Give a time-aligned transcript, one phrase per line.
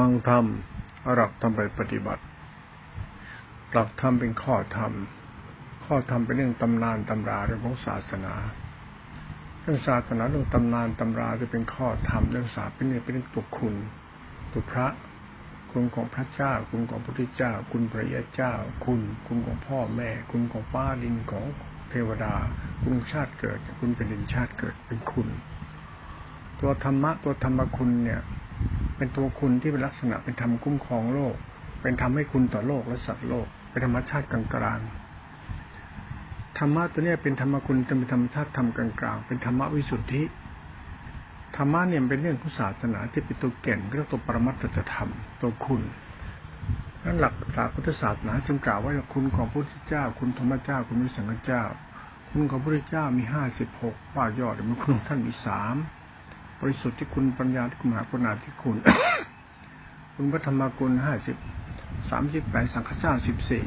[0.00, 0.44] ฟังธรรม
[1.14, 2.22] หลักธรรมไปปฏิบัติ
[3.72, 4.92] หลักธรรมเป็นข้อธรรม
[5.84, 8.34] ข้อธรรมเป็นเรื่องตำนานตำราเรื่องของศาสนา
[9.62, 13.74] เรื่องศาสนาเรื่องตำนานตำราจะเป็นข้อธรรมเรื่องศาสตร์เป็นเรื่องเป็นเรื่องตุคุณ
[14.52, 14.86] ตุพระ
[15.72, 18.52] คุณของพระเจ้า คุณของพระพุทธเจ้า คุณพระยาเจ้า
[18.84, 21.44] คุณ คุณของพ่อแม่ คุณของฟ้าดินของ
[21.90, 22.34] เทวดา
[22.82, 25.28] คุณชาติเกิด คุณเป็นดินชาติเกิดเป็นคุณ
[26.60, 28.22] ตัวธรรมะตัวธรรมคุณเนี่ย
[28.96, 31.34] เป็นตัวคุณที่เป็นลักษณะเป็นธรรมคุ้มครองโลก
[31.82, 40.22] เป็นธรรมให้คุณต่อโลกและสัตว์โลก เป็นธรรมชาติกลางๆธรรมะตัวนี้เป็นธรรมคุณเป็นธรรมชาติธรรมกลางๆเป็นธรรมวิสุทธิ
[41.56, 45.10] ธรรมะเนี่ยเป็นเรื่องของศาสนาที่เป็นตัวเก่นเรื่องตัวปรมัตถธรรม
[45.42, 45.82] ตัวคุณ
[47.04, 51.62] นั้นหลักศาสพุทธศาสนาจึงกล่าวว่าคุณของพระพุทธเจ้า คุณธรรมเจ้า คุณมิสังฆเจ้า
[52.30, 55.76] คุณของพระพุทธเจ้ามีห้าสิบหกว่ายอดมันคุณท่านมีสาม
[56.68, 58.76] ริสุทธิ์ที่คุณปัญญาที่คุณมหาปุณาที่คุณ
[60.14, 61.36] คุณพระธรรมกุลห้าสิบ
[62.10, 63.64] สามสิบแปดสังฆเจ้าสิบสี่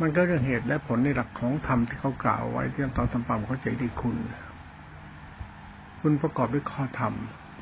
[0.00, 4.16] มันก็เรื่องเหตุและผลในหลักของธรรมที่เขากล่าวไว้ที่ตอนสัมปัมเขาใจดีคุณ
[6.00, 7.14] คุณประกอบด้วยข้อธรรม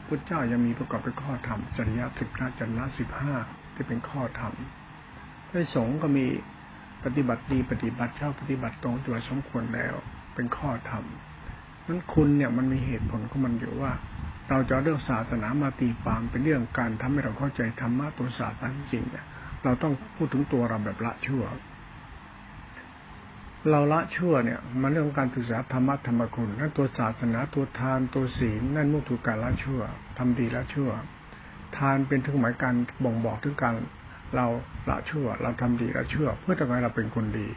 [0.07, 3.35] พุทธเจ้ายังมีประกอบด้วยข้อธรรมจริยสิบห้าจริยสิบห้า
[3.75, 4.55] ที่เป็นข้อธรรม
[5.49, 6.27] พระสงฆ์ก็มี
[7.05, 9.95] ปฏิบัติดีปฏิบัติชอบปฏิบัติตรงตัวสมควรแล้ว
[10.35, 11.05] เป็นข้อธรรม
[11.89, 13.93] นั้นคุณเนี่ยมันมีเหตุผลของมันอยู่ว่า
[14.51, 19.25] เราจะเรื่องศาสนามาตีความเป็นเรื่องการทำให้เราเข้าใจธรรมะตัวศาสนาจริงเนี่ย
[19.65, 21.45] เราต้องพูดถึงตัวเราแบบละชั่ว
[23.71, 29.81] เราละชั่วเนี่ย มันเรื่องการศึกษาธรรมะธรรมคุณนั่นตัวศาสนาตัวทานตัวศีลนั่นมุ่งถูกการละชั่ว
[30.19, 30.91] ทำดีละชั่ว
[31.77, 33.75] ทานเป็นถึงหมายการบ่งบอกถึงการ
[34.37, 34.47] เรา
[34.91, 37.49] ละชั่ว เราทำดีละชั่ว เพื่อทำให้เราเป็นคนดี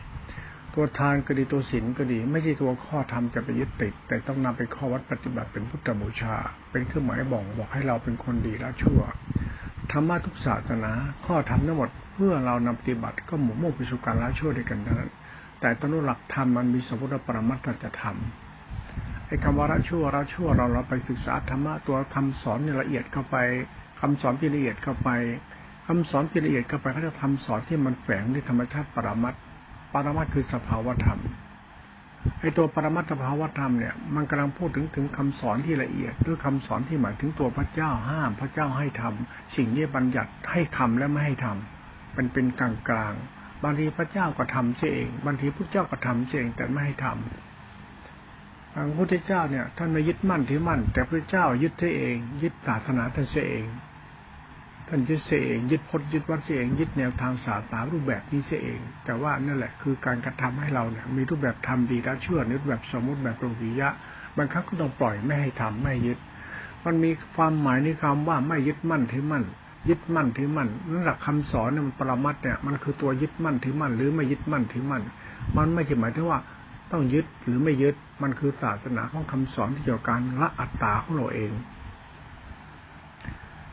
[0.75, 6.35] ตัวทานก็ดีตัวศีลก็ดี ไม่ใช่ตัวข้อธรรมจะไปยึดติด แต่ต้องนำเป็นข้อวัดปฏิบัติเป็นพุทธบูชา
[6.71, 9.01] เป็นเครื่องหมายบอกบอกให้เราเป็นคนดีและชั่ว
[9.91, 10.91] ธรรมะทุกศาสนา
[11.25, 15.09] ข้อธรรมทั้งหมดเพื่อเรานำปฏิบัติก็หมู่มุ่งไปสู่การละชั่วด้วยกันนั้น
[15.59, 18.15] แต่ต้นหลักธรรมมันมีสมมติปรมัตถจะธรรม
[19.27, 23.37] ไอ้คำว่าละชั่วละชั่วเราเราไปศึกษาธรรมะตัวคำสอนในละเอียดเข้าไป
[23.99, 25.09] คำสอนที่ละเอียดเข้าไป
[25.87, 29.35] คำสอนที่ละเอียดเข้าไปเขาจะทำสอนที่มันแฝงในธรรมชาติปรมัต
[29.95, 31.21] ปรมัตคือสภาวธรรม
[32.39, 43.13] ไอตัวปรมัตสภาวธรรมเนี่ยมันกำลังพูดถึงถึงคำสอนที่ละเอียดหรือคำสอนที่หมายถึงตัวพระเจ้าห้าม พระเจ้าให้ทำสิ่งนี้บัญญัติให้ทำและไม่ให้ทำมันเป็นกลางกลาง
[43.63, 53.65] บางทีพระเจ้าก็ทำเองบางทีพระเจ้าก็ทำเองแต่ไม่ให้ทำพระพุทธเจ้าเนี่ยท่านไม่ยึดมั่นถือมั่น แต่พระเจ้ายึดเอง ยึดศาสนาท่านเอง
[54.87, 63.89] ท่านยึดเสียเองยึดพจน์ยึดวัดเสียเองยึดแนวทางศาสนารูปแบบนี้เสียเอง แต่ว่านั่นแหละคือการกระทำให้เราเนี่ยมีรูปแบบทำดีและเชื่อนรูปแบบสมมติแบบโลกิยะ
[64.37, 66.17] บางครั้งก็ต้องปล่อยไม่ให้ทำไม่ยึด
[66.85, 69.43] มันมีความหมายในคำว่าไม่ยึดมั่นถือมั่น
[69.89, 75.03] ยึดมั่นถือมั่นนั่นหละคำสอนเนี่ยมันปรมัตเนี่ยมันคือตัวยึดมั่นถือมั่นหรือไม่ยึดมั่นถือมั่น
[75.57, 76.39] มันไม่ใช่หมายถึงว่า
[76.91, 81.51] ต้องยึดหรือไม่ยึดมันคือศาสนาของคำสอนที่เกี่ยวกับการละอัตตาของเราเอง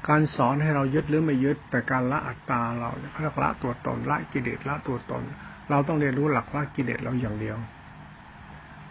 [0.09, 5.23] การสอนให้เรายึดหรือไม่ยึด แต่การละอัตตาเราเขาเรียกละตัวตนละกิเลสละตัวตน
[5.71, 7.59] เราต้องเรียนรู้หลักละกิเลสเราอย่างเดียว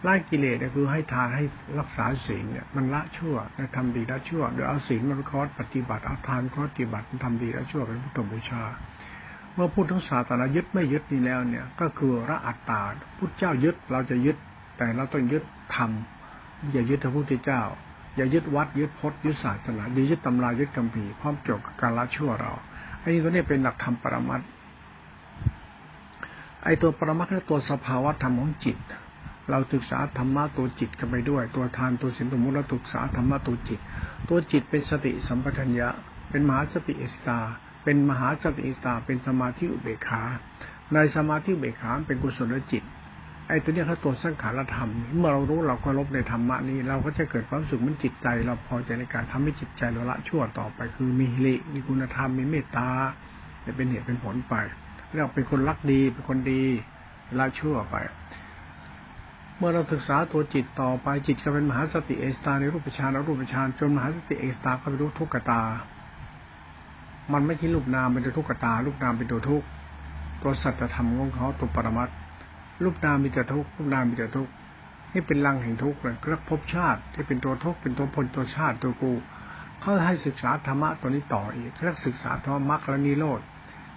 [0.06, 1.44] ละกิเลสเนี่ยคือให้ทานให้
[1.78, 8.62] รักษาศีลเนี่ยมันละชั่วและทำดีละชั่วโดยเอาศีลมาคอร์สปฏิบัติเอาทานข้อปฏิบัติทำดีละชั่วเป็นพุทธบูชา
[9.54, 12.82] เมื่อพูดถึงศาสนายึดไม่ยึดนี่แล้วเนี่ยก็คือละอัตตา
[13.18, 14.36] พุทธเจ้ายึดเราจะยึด
[14.76, 15.42] แต่เราต้องยึด
[15.74, 15.90] ธรรม
[16.72, 17.62] อย่ายึดพระพุทธเจ้า
[18.16, 22.52] อย่ายึดวัดยึดพจน์ยึดศาสนาอย่ายึดตำรายึดคำพีพร้อมเกี่ยวกับการละชั่วเรา
[23.00, 24.40] ไอ้ตัวนี้เป็นหลักธรรมปรมัต
[26.64, 28.78] ไอ้ตัวปรมัตคือตัวสภาวะธรรมของจิต
[29.50, 33.80] เราศึกษาธรรมะตัวจิตกันไปด้วย ตัวทานตัวสินตัวมุตเราศึกษาธรรมะตัวจิต
[34.28, 35.88] ตัวจิตเป็นสติสัมปชัญญะ
[36.30, 37.38] เป็นมหาสติเอสตา
[37.84, 40.22] เป็นมหาสติเอสตา เป็นสมาธิอุเบกขา
[40.92, 42.82] ในสมาธิอุเบกขาเป็นกุศลจิต
[43.48, 52.88] ไอ้ตัวนี้เขาตัวสังขารธรรม เมื่อเรารู้เราก็ลบในธรรมะนี้ เราก็จะเกิดความสุขมันจิตใจ เราพอใจในการทำให้จิตใจเราละชั่วต่อไป คือมีฮิริมีคุณธรรมมีเมตตา
[53.64, 54.54] จะเป็นเหตุเป็นผลไป
[55.18, 56.62] เราเป็นคนรักดีเป็นคนดี
[57.38, 57.96] ละชั่วไป
[59.56, 65.62] เมื่อเราศึกษาตัวจิตต่อไปจิตก็เป็นมหาสติเอสตาในรูปฌานรูปฌานจนมหาสติเอสตาก็ไปรู้ทุกขตา
[67.32, 69.62] มันไม่ใช่รูปนามเป็นตัวทุกขตารูปนามเป็นตัวทุก
[70.42, 72.10] ตัวสัจธรรมของเขาตัวปรมัตถ
[72.82, 74.52] รูปนามมีแต่ทุกข์รูปนามมีแต่ทุกข์
[75.12, 79.12] นี่เป็นลังแห่งทุกข์เลยรักภพชาติที่เป็นตัวทุกข์เป็นตัวพลตัวชาติตัวกู
[79.80, 83.40] เขาให้ศึกษาธรรมะตัวนี้ต่ออีกเรียกศึกษาธรรมะและนิโรธ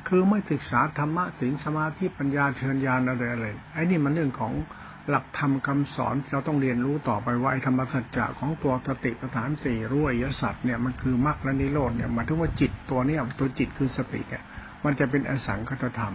[0.08, 4.54] คือไม่ศึกษาธรรมะศีลสมาธิปัญญาเชิญญาณอะไรอะไรไอ้นี่มันเรื่องของ
[5.10, 14.44] หลักธรรมคาสอนเราต้องเรียนรู้ต่อไปว่าไอ้ธรรมสัจจะของตัวสติปัฏฐานสี่รู้อริยสัจเนี่ยมันคือมรรคและนิโรธเนี่ยหมายถึงว่าจิตตัวเนี้ยตัวจิตคือสติเนี่ย
[14.84, 16.14] มันจะเป็นอสังคตธรรม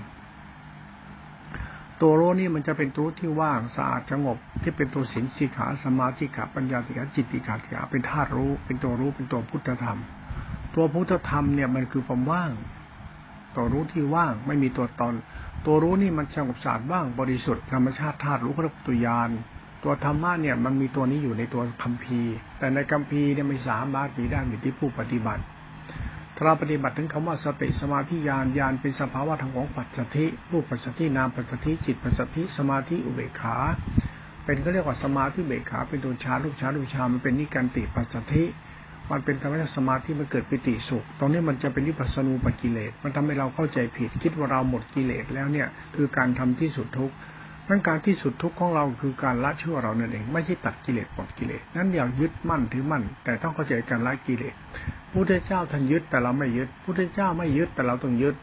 [2.02, 9.98] ตัวรู้นี่มันจะเป็นตัวที่ว่างสะอาดสงบ ที่เป็นตัวสินสีขาสมาธิขาปัญญาสิขาจิตติขาสิขาเป็นธาตุรู้ เป็นตัวรู้เป็นตัวพุทธธรรม
[10.74, 12.50] ตัวพุทธธรรมเนี่ยมันคือความว่าง
[13.56, 15.14] ตัวรู้ที่ว่างไม่มีตัวตน
[15.66, 19.30] ตัวรู้นี่มันสงบสะอาดบ้างบริสุทธิ์ธรรมชาติธาตุรู้เขาเรียกตัวยาน
[19.84, 25.42] ตัวธรรมะเนี่ยมันมีตัวนี้อยู่ในตัวคัมภีร์ แต่ในคัมภีร์เนี่ยไม่สามารถมีได้อยู่ที่ผู้ปฏิบัติ
[26.44, 33.56] เราปฏิบัติถึงคำว่าสติสมาธิญาณญาณเป็นสภาวะทางของปัจจทิรูปปัจจทินามปัจจทิจิตปัจจทิสมาธิอุเบกขา
[34.44, 38.44] เป็นก็เรียกว่าสมาธิเบกขาเป็นตัวชาลูกชาลูกชามันเป็นนิการติปัจจทิ
[39.10, 47.14] มันเป็นธรรมชาติสมาธิมันเกิดปิติสุข ตรงนี้มันจะเป็นวิปัสสนูปกิเลส มันทำให้เราเข้าใจผิด คิดว่าเราหมดกิเลสแล้วเนี่ย คือการทำที่สุดทุกข์
[47.70, 54.54] นั่นการที่สุดทุกข์ของเราคือการละชั่วเรานั่นเอง ไม่ใช่ตัดกิเลสหมดกิเลสนั้นอย่ายึดมั่นถือมั่น แต่ต้องเข้าใจการละกิเลส
[55.12, 58.34] พุทธเจ้าท่านยึดแต่เราไม่ยึดพุทธเจ้าไม่ยึดแต่เราต้องยึด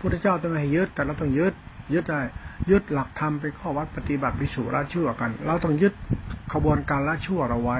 [0.00, 1.54] พุทธเจ้าต้องไม่ยึดแต่เราต้องยึด
[1.94, 2.20] ยึดได้
[2.70, 5.92] ยึดหลักธรรมไปข้อวัดปฏิบัติไปสู่ละชั่วกัน เราต้องยึด
[6.52, 7.78] ขบวนการละชั่วเราไว้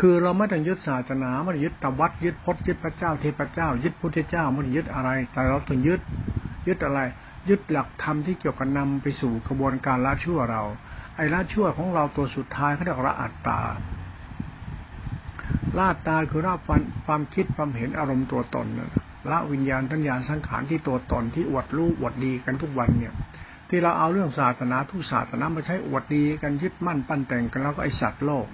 [0.00, 6.00] คือเราไม่ต้องยึดศาสนาไม่ยึดตวัดยึดพจน์ยึดพระเจ้าเทพเจ้า ยึดพุทธเจ้าไม่ยึดอะไร แต่เราต้องยึด
[6.68, 7.00] ยึดอะไร
[7.48, 10.62] ยึดหลักธรรมที่เกี่ยวกับนำไปสู่กระบวนการละชั่วเรา
[11.16, 13.60] ไอ้ละชั่วของเราตัวสุดท้ายเขาเรียกละอัตตา
[15.76, 18.66] ละอัตตาคือละความความคิดความเห็นอารมณ์ตัวตน
[19.30, 23.12] ละวิญญาณทัญญาสังขารที่ตัวตนที่อวดรู้อวดดีกันทุกวันเนี่ย
[23.68, 28.46] ที่เราเอาเรื่องศาสนาทุกศาสนามาใช้อวดดีกันยึดมั่นปั้นแต่งกันแล้วก็ไอสัตว์โลก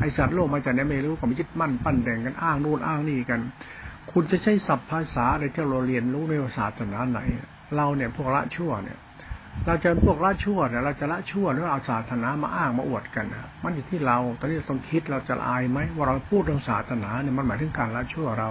[0.00, 3.40] ไอสัตว์โลกมาจากไหนไม่รู้ก็มายึดมั่นปั้นแต่งกันอ้างนู่นอ้างนี่กัน
[4.12, 7.20] คุณจะใช้ศัพท์ภาษาอะไรที่เราเรียนรู้ในศาสนาไหน
[7.76, 8.98] เราเนี่ยพวกละชั่วเนี่ย
[9.66, 18.50] เราจะพวกละชั่วเนี่ยเราจะละชั่วหรือเอาศาสนามาอ้างมาอวดกันนะมันอยู่ที่เราตอนนี้ต้องคิดเราจะอายไหมว่าเราพูดเรื่องศาสนาเนี่ยมันหมายถึงการละชั่วเรา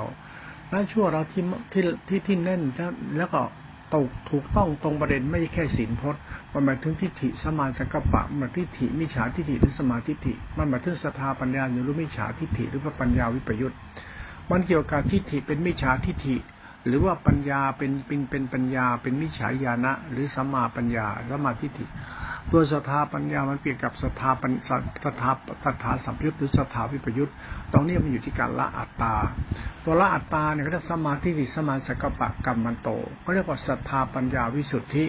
[0.74, 2.62] ละชั่วเราที่ที่ที่ที่แน่น
[3.18, 3.42] แล้วก็
[3.96, 6.22] ตกถูกต้องตรงประเด็นไม่ใช่แค่ศีลพจน์
[6.54, 13.76] มันหมายถึงทิฏฐิสมาสังกปะมันทิฏฐิมิจฉาทิฏฐิหรือสมาทิฏฐิมันหมายถึงสถาปัญญาหรือมิจฉาทิฏฐิหรือว่าปัญญาวิปยุทธ
[14.52, 16.36] มันเกี่ยวกับทิฏฐิเป็นมิจฉาทิฏฐิ
[16.88, 21.86] หรือว่าปัญญาเป็นเป็นเป็นปัญญาเป็นมิจฉาญาณะ หรือสัมมาปัญญาสัมมาทิฏฐิ
[22.52, 24.52] ตัวสถาปัญญามันเปรียบกับสถาปัญ
[25.04, 25.30] สถา
[25.66, 27.36] สถาสัมยุทธ์หรือสถาวิปยุทธ์
[27.72, 29.16] ตรงนี้มันอยู่ที่การละอัตตา
[29.86, 32.90] ตัวละอัตตาเนี่ยเขาเรียกสมาธิิสมาสกปะกรรมมันโต
[33.22, 35.06] เขาเรียกว่าสถาปัญญาวิสุทธิ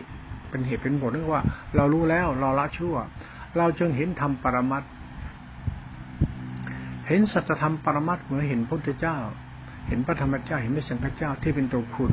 [0.50, 1.42] เป็นเหตุเป็นผลเรื่องว่า
[1.76, 2.96] เรารู้แล้วเราละชั่ว
[3.56, 4.84] เราจึงเห็นธรรมปรมัต
[7.08, 9.18] เห็นสัจธรรมปรมัตเหมือนเห็นพระพุทธเจ้า
[9.88, 12.12] เห็นพระธรรมเจ้าเห็นพระสังฆเจ้าที่เป็นตัวคุณ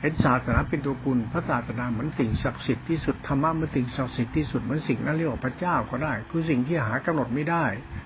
[0.00, 7.64] เห็นศาสนาเป็นตัวกุลพระศาสนาเหมือนสิ่งศักดิ์สิทธิ์ที่สุดธรรมะมันสิ่งศักดิ์สิทธิ์ที่สุดเหมือนสิ่งนั้นเรียกว่าพระเจ้าก็ได้ คือสิ่งที่หากำหนดไม่ได้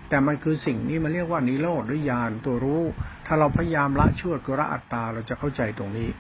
[0.09, 2.83] แต่มันคือสิ่งนี้มันเรียกว่านิโรธหรือญาณตัวรู้
[3.27, 6.11] ถ้าเราพยายามละชั่วกุระอัตตาเราจะเข้าใจตรงนี้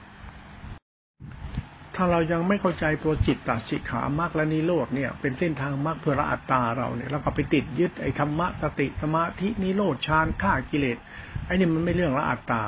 [1.96, 10.98] ถ้าเรายังไม่เข้าใจตัวจิตตัสิขามรรคและนิโรธเนี่ย เป็นเส้นทางมรรคเพื่อละอัตตาเราเนี่ยเราก็ไปติดยึดไอ้ธรรมะสติสมาธินิโรธฌานฆ่ากิเลส
[11.46, 12.62] ไอ้นี่มันไม่เรื่องละอัตตา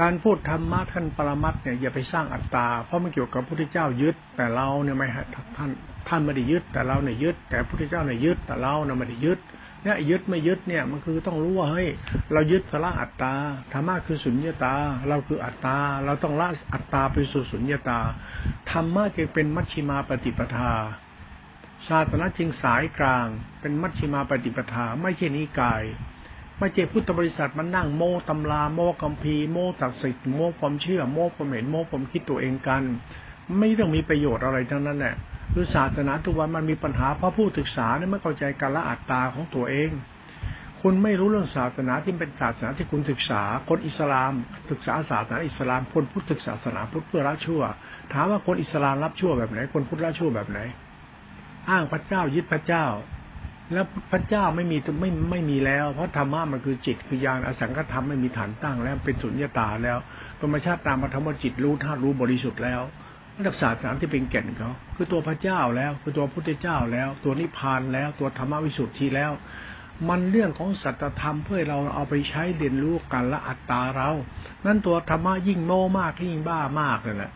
[0.00, 5.06] การพูดธรรมะท่านปรมัตเนี่ยอย่าไปสร้างอัตตา เพราะมันเกี่ยวกับพระพุทธเจ้ายึด แต่เราเนี่ยไม่
[5.56, 5.70] ท่าน
[6.08, 9.40] ท่านไม่ได้ยึด แต่เราเนี่ยยึด แต่พระพุทธเจ้าเนี่ยยึด แต่เราเนี่ยไม่ได้ยึด
[9.82, 11.88] เนี่ยยึดไม่ยึดเนี่ยมันคือต้องรู้ว่าเฮ้ย
[12.32, 13.32] เรายึดพระอัตตา
[13.72, 14.74] ธรรมะคือสุญญตา
[15.08, 18.00] เราคืออัตตา เราต้องละอัตตาไปสู่สุญญตา
[18.70, 20.72] ธรรมะจึงเป็นมัชชิมาปฏิปทา
[21.86, 23.26] ชาตนะจึงสายกลาง
[23.60, 25.82] เป็นมัชชิมาปฏิปทา ไม่ใช่นิกาย
[26.60, 32.82] ม่ใช่พุทธบริษัทมันนั่งโม้ตำราโม้กัมพีโม้ศักดิ์สิทธิ์โม้ความเชื่อโม้ความเห็นโม้ความคิดตัวเองกัน
[33.58, 35.14] ไม่ต้องมีประโยชน์อะไรทั้งนั้นแหละ
[35.52, 39.90] คือศาสนาทุกวันมันมีปัญหาเพราะผู้ศึกษาเนี่ยไม่เข้าใจการละอัตตาของตัวเอง
[40.80, 44.32] คุณไม่รู้เรื่องศาสนาที่เป็นศาสนาที่คุณศึกษา คนอิสลาม
[44.70, 47.62] ศึกษาศาสนาอิสลาม คนพุทธศึกษาศาสนาพุทธเพื่อละชั่ว
[48.12, 50.58] ถามว่าคนอิสลามรับชั่วแบบไหน คนพุทธละชั่วแบบไหน
[51.70, 52.84] อ้างพระเจ้ายึดพระเจ้า
[53.72, 59.98] แล้วพระเจ้าไม่มีไม่ไม่มีแล้ว เพราะธรรมะมันคือจิตคือยานอสังขธรรมไม่มีฐานตั้งแล้วเป็นสุญญตาแล้ว
[60.40, 62.82] ธรรมชาติตามธรรมจิตรู้ธาตุรู้บริสุทธิ์แล้ว
[63.46, 69.32] รักษาสามที่เป็นแก่นเขาคือตัวพระเจ้าแล้วคือตัวพุทธเจ้าแล้ว ตัวนิพพานแล้วตัวธรรมวิสุทธิแล้ว
[70.08, 74.10] มันเรื่องของสัจธรรมเพื่อเราเอาไปใช้เรียนรู้กันละอัตตาเรา
[74.66, 77.32] นั่นตัวธรรมะยิ่งโม่มากยิ่งบ้ามากเลยแหละ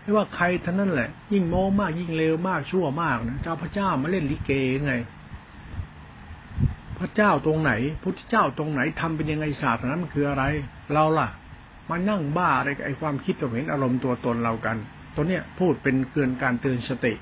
[0.00, 4.52] ไม่ว่าใครท่านั้นแหละ ยิ่งโม่มากยิ่งเลวมากชั่วมากนะเจ้าพระเจ้ามาเล่นลิเก
[4.86, 4.94] ไง
[7.00, 10.44] พระเจ้าตรงไหน พุทธเจ้าตรงไหนทำเป็นยังไงศาสตร์นั้นมันคืออะไร
[10.94, 11.28] เราล่ะ
[11.90, 14.76] มานั่งบ้าอะไรกับไอ้ความคิดตัวเห็นอารมณ์ตัวตนเรากัน
[15.14, 17.14] ตัวเนี้ยพูดเป็นเกินการเตือนสติ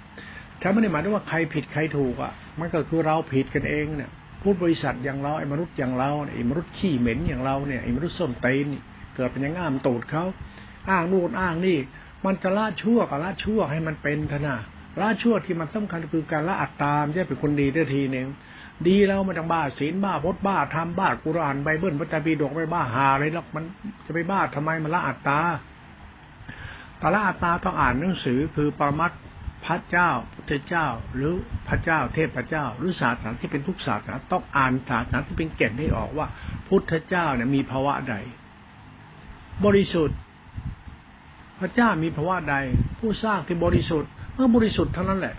[0.60, 4.10] ถ้าไม่ได้หมายถึงว่าใครผิดใครถูกอะ มันก็คือเราผิดกันเองเนี่ย
[4.42, 8.80] พูดบริษัทอย่างเราไอ้มนุษย์อย่างเราไอ้มนุษย์ขี้เหม็นอย่างเราเนี่ยไอ้มนุษย์ส้นเตนี่
[9.14, 10.24] เกิดเป็นยังง่ามตูดเขา
[10.90, 11.78] อ้างนู่นอ้างนี่
[12.24, 14.56] มันจะละชั่วกับละชั่วให้มันเป็นทนา
[15.00, 18.26] ละชั่วที่มันสำคัญคือการละอัตตามจะเป็นคนดีได้ทีหนึ่ง
[18.86, 23.64] ดีแล้วมันต้องบ้าศีลบ้าพจน์บ้าทำบ้ากุรานไบเบิลพระจาปีดกไม่บ้าหาอะไรหรอกมัน
[24.06, 25.40] จะไปบ้าทำไมมันละอัตตา
[26.98, 29.12] แต่ละอัตตาต้องอ่านหนังสือคือปรมัต
[29.66, 31.32] พระเจ้าพุทธเจ้า หรือ
[31.68, 36.26] พระเจ้า เทพเจ้า หรือศาสนาที่เป็นทุกศาสนาต้องอ่านศาสนาที่เป็นเก่นให้ออกว่า
[36.68, 38.14] พุทธเจ้าเนี่ยมีภาวะใด
[39.64, 40.18] บริสุทธิ์
[41.60, 42.56] พระเจ้ามีภาวะใด
[42.98, 45.34] ผู้สร้างที่บริสุทธิ์เมื่อบริสุทธิ์เท่านั้นแหละ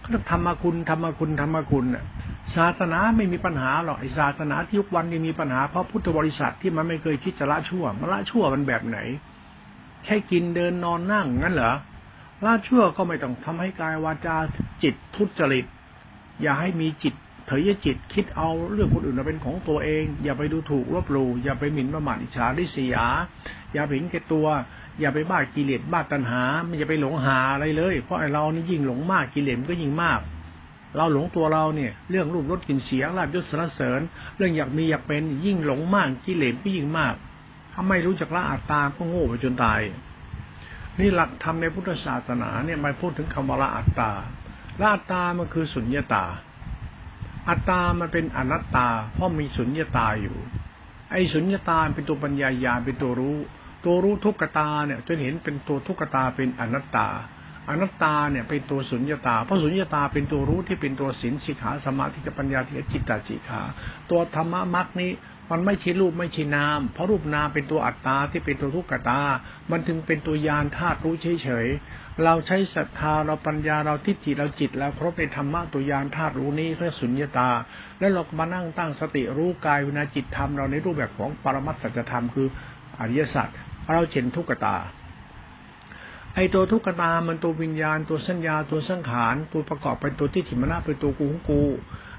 [0.00, 2.04] เขาธรรมคุณธรรมคุณธรรมคุณน่ะ
[2.56, 8.98] ศาสนาไม่มีปัญหาหรอกไอศาสนาที่ยุควันนี้มีปัญหาเพราะพุทธบริษัทที่มันไม่เคยคิดจะละชั่วมาละชั่วมันแบบไหน
[10.04, 11.74] แค่กินเดินนอนนั่งงั้นเหรอ
[12.44, 14.36] ละชั่วก็ไม่ต้องทำให้กายวาจา
[14.82, 15.66] จิตทุจริต
[16.42, 17.14] อย่าให้มีจิต
[17.46, 23.06] เถยจิตคิดเอาเรื่องคนอื่นมาเป็นของตัวเอง อย่าไปดูถูกลบหลู่อย่าไปหมิ่นประมาทอิจฉาริษยา
[23.72, 24.46] อย่าเห็นแก่ตัว
[25.00, 30.20] อย่าไปบ้ากิเลสบ้าตัณหาไม่อย่าไปหลงหาอะไรเลย เพราะไอเรานี่ยิ่งหลงมากกิเลสก็ยิ่งมาก
[30.96, 34.00] เราหลงตัวเราเนี่ย เรื่องรูปรสกลิ่นเสียงลาบยศสรรเสริญ
[34.36, 37.14] เรื่องอยากมีอยากเป็นยิ่งหลงมากกิเลสก็ยิ่งมาก
[37.72, 39.80] ถ้าไม่รู้จักละอัตตาก็โง่ไปจนตาย
[40.98, 44.10] นี่หลักธรรมในพุทธศาสนาเนี่ยมาพูดถึงคำว่าละอัตตา
[44.80, 46.24] ละอัตตามันคือสุญญตา
[47.48, 50.36] อัตตามันเป็นอนัตตา เพราะมีสุญญตาอยู่
[51.12, 53.38] ไอ้สุญญตาเป็นตัวปัญญาญาเป็นตัวรู้
[53.84, 57.08] ตัวรู้ทุกขตาเนี่ยจนเห็นเป็นตัวทุกขตาเป็นอนัตตา
[57.68, 63.62] อนัตตาเนี่ยเป็นตัวสุญญตา เพราะสุญญตาเป็นตัวรู้ที่เป็นตัวศีลสิกขาสมาธิปัญญาที่จิตตาจิขา
[64.10, 65.12] ตัวธรรมะมรรคนี้
[65.50, 69.20] มันไม่ใช่รูปไม่ใช่นาม เพราะรูปนามเป็นตัวอัตตาที่เป็นตัวทุกขตา
[69.70, 77.50] มันถึงเป็นตัวยานธาตุรู้เฉยๆ เราใช้ศรัทธาเราปัญญาเราทิฏฐิเราจิตเราครบในธรรมะตัวยานธาตุรู้นี้เรียกสุญญตา
[77.98, 82.48] แล้วเราก็มานั่งตั้งสติรู้กายวินาจิตธรรมเราในรูปแบบของปรมัตสัจธรรมคือ
[83.00, 83.48] อริยสัจ
[83.92, 84.76] เราเห็นทุกขตา
[86.34, 91.62] ไอ้ตัวทุกขตามันตัววิญญาณตัวสัญญาตัวสังขารตัวประกอบเป็นตัวที่ถิมนะเป็นตัวกูของกู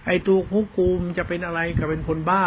[0.06, 2.46] ไอ้ตัวของกูมันจะเป็นอะไรก็เป็นคนบ้า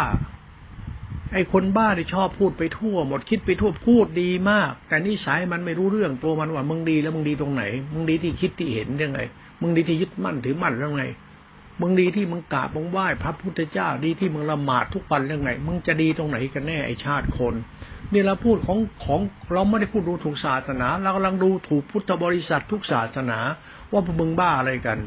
[1.33, 9.19] ไอ้คนบ้าที่ชอบพูดไปทั่ว หมดคิดไปทั่วพูดดีมาก แต่นิสัยมันไม่รู้เรื่องตัวมันว่ามึงดีแล้วมึงดีตรงไหน มึงดีที่คิดที่เห็นยังไง
[9.61, 11.03] มึงดีที่ยึดมั่นถือมั่นยังไง
[11.81, 17.53] มึงดีที่มึงกราบมึงไหว้พระพุทธเจ้าดีที่มึงละหมาดทุกวันยังไง มึงจะดีตรงไหนกันแน่ไอชาติคน
[18.13, 19.21] นี่เราพูดของของ
[19.53, 23.39] เราไม่ได้พูดดูถูกศาสนา เรากำลังดูถูกพุทธบริษัททุกศาสนา
[23.91, 24.99] ว่าพวกมึงบ้าอะไรกัน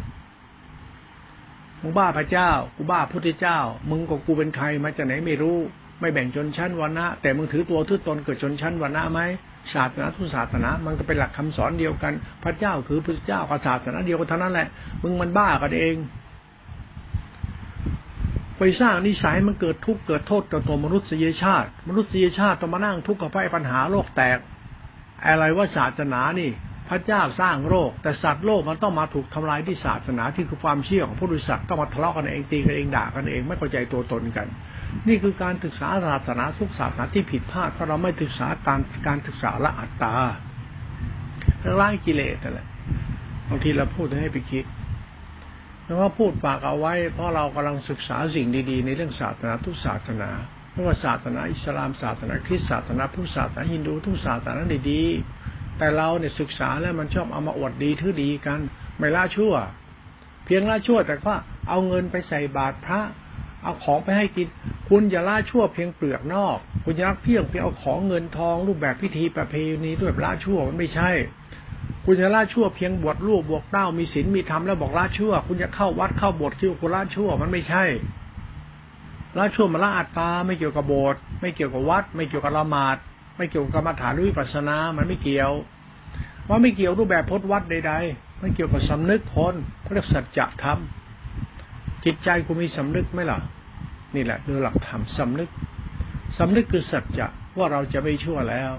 [1.82, 3.58] มึงบ้าพระเจ้า กูบ้าพุทธเจ้า
[3.90, 5.58] มึงกับกูเป็นใครมาจากไหนไม่รู้
[6.00, 9.20] ไม่แบ่งชนชั้นวรรณะแต่มึงถือตัวถือตนเกิดชนชั้นวรรณะไหม
[9.74, 12.12] ศาสนาทุกศาสนา มันก็เป็นหลักคำสอนเดียวกัน
[12.44, 14.68] พระเจ้าคือพระเจ้ากับศาสนาเดียวกันเท่านั้นแหละ
[15.02, 15.96] มึงมันบ้ากันเอง
[18.58, 24.38] ไปสร้างนิสัยมันเกิดทุกข์เกิดโทษต่อตัวมนุษยชาติ มนุษยชาติต้องมานั่งทุกข์กับไฟปัญหาโลกแตก
[25.26, 26.50] อะไรว่าศาสนานี่
[26.88, 34.46] พระเจ้าสร้างโลก แต่สัตว์โลกมันต้องมาถูกทำลายที่ศาสนาที่คือความเชื่อของผู้ดุสัตว์ต้องมาทะเลาะกันเองตีกันเองด่ากันเองไม่เข้าใจตัวตนกัน
[35.08, 40.14] นี่คือการศึกษาศาสนาทุกศาสนาที่ผิดพลาดเพราะเราไม่ศึกษาการการศึกษาละอัตตา
[41.80, 42.66] ล้างกิเลสนั่นแหละ
[43.48, 44.64] บางทีเราพูดให้ไปคิด
[45.84, 50.30] แล้วว่าพูดปากเอาไว้ เพราะเรากำลังศึกษาสิ่งดีๆ ในเรื่องศาสนาทุกศาสนา
[50.72, 54.60] ไม่ว่าศาสนาอิสลามศาสนาคริสต์ศาสนาพุทธศาสนาฮินดูทุกศาสนา
[54.90, 58.60] ดีๆแต่เราเนี่ยศึกษาแล้วมันชอบเอามาอวดดีทื่อดีกัน
[58.98, 59.54] ไม่ละชั่ว
[60.44, 61.36] เพียงละชั่วแต่ว่า
[61.68, 63.00] เอาเงินไปใส่บาตรพระ
[63.62, 64.48] เอาของไปให้กิน
[64.88, 71.10] คุณอย่าล่าชั่วเพียงเปลือกนอก คุณอย่าเพียงเพียงเอาของเงินทองรูปแบบพิธีประเพณีด้วยล่าชั่วมันไม่ใช่
[72.04, 77.84] คุณจะล่าชั่วเพียงบวชลูกบวกเต้ามีศีลมีธรรมแล้วบอกล่าชั่ว คุณจะเข้าวัดเข้าบทที่คุณล่าชั่วมันไม่ใช่
[79.38, 82.96] ล่าชั่วมันละอัตตาไม่เกี่ยวกับโบสถ์ไม่เกี่ยวกับวัด ไม่เกี่ยวกับละหมาด
[83.36, 85.52] ไม่เกี่ยวกับกรรมฐานวิปัสสนามันไม่เกี่ยว
[86.48, 90.78] ว่าไม่เกี่ยวรูปแบบพจนวัดใดๆไม่เกี่ยวกับสำนึกคนเขาเรียกสัจธรรม
[92.04, 93.38] จิตใจคุณมีสำนึกไหมล่ะ
[94.14, 95.50] นี่แหละคือหลักธรรมสำนึก
[96.38, 98.72] สำนึกคือสัจจะว่าเราจะไม่ชั่วแล้ว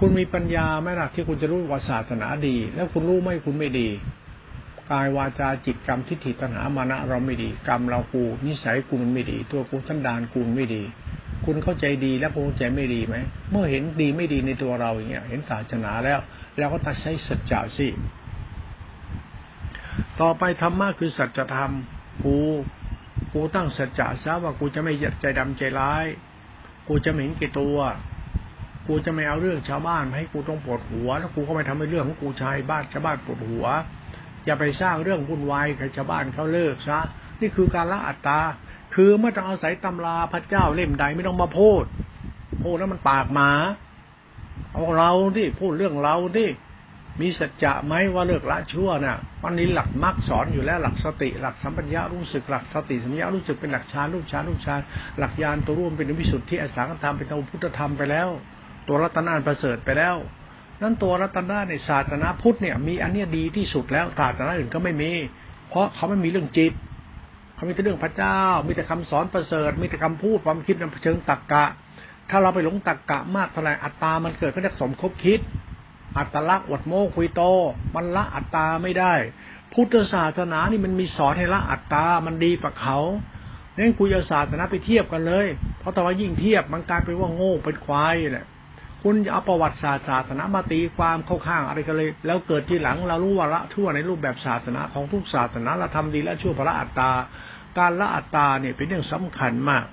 [0.00, 3.88] คุณมีปัญญาไหมล่ะที่คุณจะรู้ว่าศาสนาดี แล้วคุณรู้ไหมคุณไม่ดี
[4.90, 10.82] กายวาจาจิตกรรมทิฏฐิตัณหามานะเราไม่ดี กรรมเรากูนิสัยกูมันไม่ดี ตัวกูทันดานกูไม่ดี
[11.44, 13.16] คุณเข้าใจดีแล้วคุณเข้าใจไม่ดีไหม
[13.50, 16.18] เมื่อเห็นดีไม่ดีในตัวเราอย่างเงี้ย เห็นศาสนาแล้ว
[16.58, 17.88] เราก็ตัดใช้สัจจะสิ
[20.20, 21.72] ต่อไปธรรมะคือสัจธรรม
[22.24, 22.36] กู
[23.32, 26.06] กูตั้งสัจจะซะว่ากูจะไม่ใจดำใจร้าย
[26.88, 27.76] กูจะไม่เห็นแก่ตัว
[28.88, 33.66] กูจะไม่เอาเรื่องชาวบ้านมาให้กูต้องปวดหัวแล้วกูก็ไม่ทำให้เรื่องของกูชายบ้านชาวบ้านปวดหัว
[34.44, 37.00] อย่าไปสร้างเรื่องวุ่นวายกับชาวบ้านเขาเลิกซะ
[37.40, 38.40] นี่คือการละอัตตา
[38.94, 41.84] คือไม่ต้องอาศัยตำราพระเจ้าเล่มใดไม่ต้องมาพูด
[42.62, 43.50] พูดแล้วมันปากหมา
[44.72, 46.48] เอาเราที่พูดเรื่องเราที่
[47.20, 54.80] มีสัจจะไหมว่าเลิกละชั่วน่ะวันนี้หลักมรรคสอนอยู่แล้วหลักสติ หลักสัมปัญญารู้สึกหลักสติสัมปัญญารู้สึกเป็นหลักฌานรูปฌานรูปฌาน
[55.18, 58.28] หลักญาณตัวร่วมเป็นวิสุทธิอสังขธรรมเป็นตัวพุทธธรรมไปแล้ว
[58.88, 60.16] ตัวรัตนานประเสริฐไปแล้ว
[60.82, 65.12] นั้นตัวรัตนาในศาสนาพุทธเนี่ย มีอันเนี้ยดีที่สุดแล้วศาสนาอื่นก็ไม่มี
[65.68, 66.72] เพราะเขาไม่มีเรื่องจิต
[67.54, 71.64] เขามีแต่เรื่องพระเจ้า มีแต่คำสอนประเสริฐ มีแต่คำพูดความคิดในเชิงตรรกกะ
[72.30, 75.40] ถ้าเราไปหลงตรกกะมากเท่าไหร่อัตตามันเกิดก็จะสมคบคิด
[76.18, 77.42] อัตลักษณ์อดโมคุยโต
[77.94, 79.14] มันละอัตตาไม่ได้
[79.72, 82.98] พุทธศาสนานี่มันมีสอนให้ละอัตตา มันดีกว่าเขา
[83.74, 85.46] เนี่ยคุยศาสนาไปเทียบกันเลย
[85.78, 88.46] เพราะแต่ว่ายิ่งเทียบมันกลายเป็นว่าโง่เป็นควายแหละ
[89.02, 97.10] คุณจะเอาประวัติศาสตร์ศาสนามาตีความเข้าข้างอะไรกันเลย แล้วเกิดทีหลังเรารู้ว่าละชั่วในรูปแบบศาสนาของทุกศาสนาเราทำดีและชั่วพระอัตตา
[97.78, 99.84] การละอัตตาเนี่ยเป็นเรื่องสำคัญมาก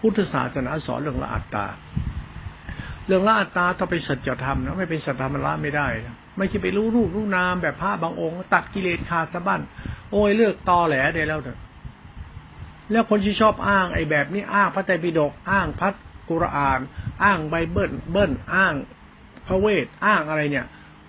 [0.00, 1.66] พุทธศาสนาสอนเรื่องละอัตตา
[3.06, 9.60] เรื่องละอัตตาต้องเป็นสัจธรรมนะไม่เป็นสัจธรรมละไม่ได้นะไม่ใช่ไปรู้รูปรู้นามแบบพระบางองค์ ตัดกิเลสขาดสะบั้น
[10.12, 11.58] โอ้ยเลือกตอแหลได้แล้วเถอะ
[12.90, 15.94] แล้วคนที่ชอบอ้างไอ้แบบนี้อ้างพระไตรปิฎกอ้างพัท
[16.30, 16.80] กุรอาน
[17.24, 18.74] อ้างไบเบิลเบิ้ลอ้าง
[19.46, 20.66] พระเวทอ้างอะไรเนี่ย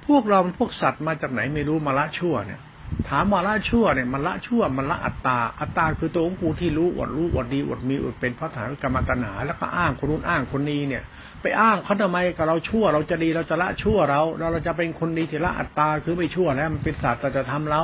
[0.07, 2.61] พวกเราพวกสัตว์มาจากไหนไม่รู้มาละชั่วเนี่ย
[3.09, 11.03] ถามว่าละชั่วเนี่ยมันละชั่วมันละอัตตา อัตตาคือตัวของกูที่รู้อดรู้อดดีอดมีอดเป็นพระฐานกรรมตนา แล้วก็อ้างคนนู้นอ้างคนนี้เนี่ย
[11.41, 17.83] ไปอ้างเขาทำไมกับเราชั่ว เราจะดีเราจะละชั่วเรา เราเราจะเป็นคนดีที่ละอัตตาคือไม่ชั่วแล้วมันเป็นศาสตร์จะทำเรา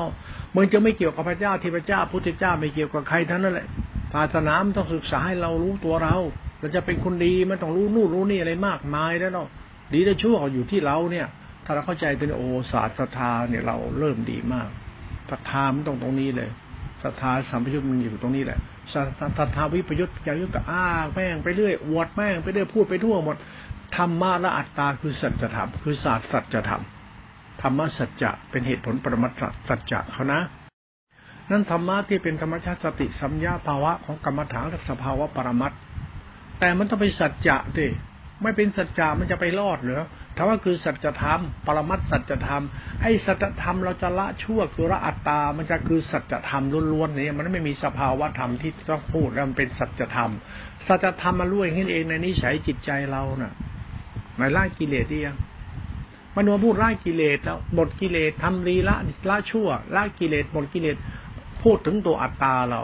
[0.56, 3.68] มันจะไม่เกี่ยวกับพระเจ้าที่พระเจ้าพุทธเจ้าไม่เกี่ยวกับใครทั้งนั้นแหละ
[4.14, 6.16] ศาสนามันต้องศึกษาให้เรารู้ตัวเรา
[6.62, 9.48] เราจะเป็นคนดีมันต้องรู้นู่นรู้นี่อะไรมากมายแล้วเนาะ
[9.94, 11.28] ดีและชั่วอยู่ที่เราเนี่ย
[11.66, 14.70] ถ้าเราเข้าใจตัวโอศาสตร์ศรัทธาเนี่ยเราเริ่มดีมาก
[15.30, 16.50] ศรัทธามันตรงตรงนี้เลย
[17.04, 18.60] ศรัทธาสัมปยุตมันอยู่ตรงนี้แหละ
[18.94, 18.96] ศ
[19.40, 23.38] รัทธาวิปยุตยายุตก็อ้าแม่งไปเรื่อยอวดแม่งไปเรื่อยพูดไปทั่วหมด
[23.98, 26.84] ธรรมะและอัตตาคือสัจธรรมคือศาสตร์สัจธรรม
[27.62, 30.40] ธรรมะสัจจะเป็นเหตุผลปรมัตถสัจจะเขานะ
[31.50, 35.72] นั่นธรรมะที่เป็นธรรมชาติสติสัมยาภาวะของกรรมฐานและสภาวะปรมัต
[36.62, 37.88] แต่มันต้องเป็นสัจจะดิ
[38.42, 42.64] ไม่เป็นสัจจะมันจะไปรอดเหรอถ้าว่าคือสัจธรรม ปรมัตสัจธรรม
[43.02, 50.32] ไอ้สัจธรรมเราจะละชั่วคือละอัตตา มันจะคือสัจธรรมล้วนๆนี่มันไม่มีสภาวะธรรมที่ต้องพูดแล้วมันเป็นสัจธรรม
[50.88, 53.54] สัจธรรมมาลุ่ยขึ้นเองในนิสัยจิตใจเราน่ะ
[54.36, 55.38] ไม่ละกิเลสดียัง
[56.36, 58.96] มันมาพูดละกิเลสแล้วหมดกิเลสทำดีละ
[59.30, 60.98] ละชั่วละกิเลสหมดกิเลส
[61.64, 62.82] พูดถึงตัวอัตตาเรา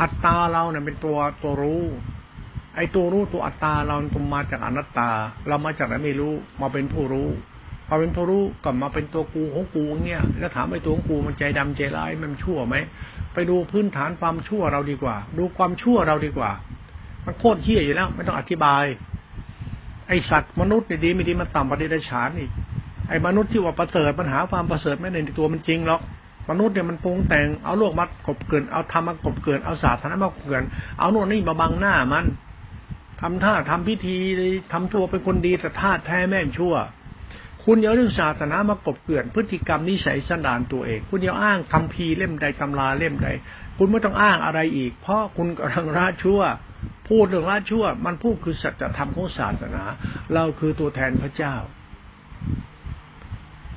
[0.00, 1.84] อัตตาเราเนี่ยเป็นตัวตัวรู้
[2.76, 5.10] ไอ้ตัวรู้ตัวอัตตาเราตัวมาจากอนัตตา
[5.48, 7.28] เรามาจากไหนไม่รู้ มาเป็นผู้รู้
[7.88, 12.76] พอเป็นผู้รู้กลับมาเป็นตัวกูของกูเนี่ยแล้วถามไอ้ตัวของกูมันใจดำใจร้ายมันชั่วไหม
[13.34, 16.50] ไปดูพื้นฐานความชั่วเราดีกว่า ดูความชั่วเราดีกว่า
[17.24, 18.84] มันโคตรเฮี้ยอยู่แล้ว ไม่ต้องอธิบาย
[20.08, 22.50] ไอสัตว์มนุษย์นี่ดีไม่ดีมันต่ำปฏิเดชานอีก
[23.08, 26.00] ไอ้มนุษย์ที่ว่าประเสริฐปัญหาความประเสริฐไม่ในตัวมันจริงหรอก
[26.48, 30.64] มนุษย์เนี่ยมันปรุงแต่งเอาโลกมากบเกินเอาธรรมมากบเกินเอาศาสตร์ธรรมมากบเกิน
[30.98, 32.26] เอาโน่นนี่มาบังหน้ามัน
[33.20, 34.16] ทำท่าทำพิธี
[34.72, 36.74] ทำตัวเป็นคนดีแต่ท่าแท้แม่ชั่ว
[37.64, 43.28] คุณเอาเรื่องศาสนามากบเกลื่อนพฤติกรรมนิสัยสันดานตัวเอง คุณเอาอ้างคำพีเล่มใดตำราเล่มใด
[43.78, 46.40] คุณไม่ต้องอ้างอะไรอีก เพราะคุณกำลังละชั่ว
[47.08, 49.82] พูดเรื่องละชั่ว มันพูดคือสัจธรรมของศาสนา
[50.34, 51.54] เราคือตัวแทนพระเจ้า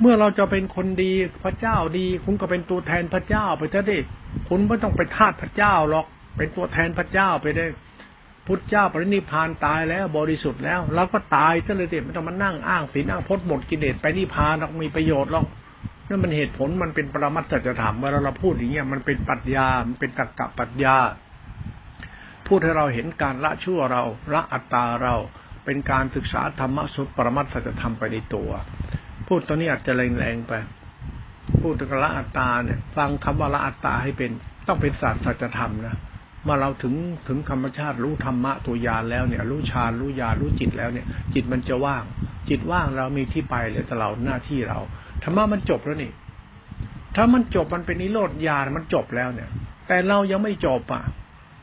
[0.02, 1.12] เมื่อเราจะเป็นคนดี
[1.44, 4.00] พระเจ้าดี คุณก็เป็นตัวแทนพระเจ้าไปเถอะดิ
[4.50, 6.06] คุณไม่ต้องไปทาสพระเจ้าหรอก
[6.38, 7.66] เป็นตัวแทนพระเจ้าไปได้
[8.48, 15.46] พุทธเจ้าปรินิพานตายแล้วบริสุทธิ์แล้วเราก็ตายซะเลยเด็ไม่ต้องมานั่งอ้างศีลอ้างพจน์หมดกิเลสไปนิพานเรามีประโยชน์หรอก
[16.08, 20.98] นั่นมันเหตุผลมันเป็นปรมัตถจะถามเวลาเราพูดอย่างเงี้ยมันเป็นปัญญามันเป็นตรรกะปัญญา
[22.48, 25.16] พูดให้เราเห็นการละชั่วเราละอัตตาเรา
[25.66, 28.50] เป็นการศึกษาธรรมะสุดปรมัตถจะทำไปในตัว
[29.34, 30.54] พูดตอนนี้อาจจะแรงๆไป
[31.62, 34.32] พูดถึงละอัตตาเนี่ย ฟังคำว่าละอัตตาให้เป็น
[34.68, 35.96] ต้องเป็นศาสตร์สัจธรรมนะ
[36.44, 36.94] เมื่อเราถึง
[37.28, 42.04] ถึงธรรมชาติรู้ธรรมะตัวยานแล้วเนี่ยรู้ฌานรู้ญารู้จิตแล้วเนี่ย จิตมันจะว่าง
[42.50, 44.80] จิตว่างเรามีที่ไปเลยแต่เราหน้าที่เรา
[45.24, 46.12] ธรรมะมันจบแล้วนี่
[47.16, 49.50] ถ้ามันจบมันเป็นนิโรธญาณมันจบแล้วเนี่ย
[49.88, 51.04] แต่เรายังไม่จบอะ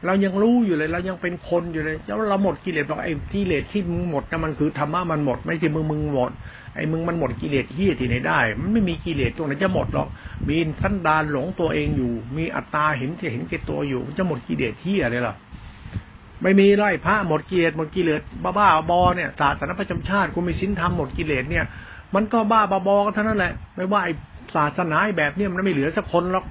[0.06, 6.32] เรายังรู้อยู่เลย เรายังเป็นคนอยู่เลยแล้วเราหมดกิเลสบอกไอ้กิเลสที่มึงหมดนะมันคือธรรมะมันหมด ไม่ใช่มึงมึงหมด
[6.74, 10.08] ไอ้มึงมันหมดกิเลสเฮี้ยที่ไหนได้ มันไม่มีกิเลสตัวไหนจะหมดหรอก
[10.48, 15.34] มีสันดานหลงตัวเองอยู่ มีอัตตาเห็นจะเห็นแก่ตัวอยู่ มันจะหมดกิเลสเฮี้ยเลยหรอ
[16.42, 21.64] ไม่มีไล่พระหมดกิเลสหมดกิเลสบ้าบ้าบอเนี่ยศาสนาประจำชาติกูมีสินธรรมหมดกิเลสเนี่ย
[22.14, 24.12] มันก็บ้าบ้าบอกันเท่านั้นแหละ ไม่ว่าไอ้
[24.54, 26.44] ศาสนาแบบเนี้มันไม่เหลือสักคนหรอก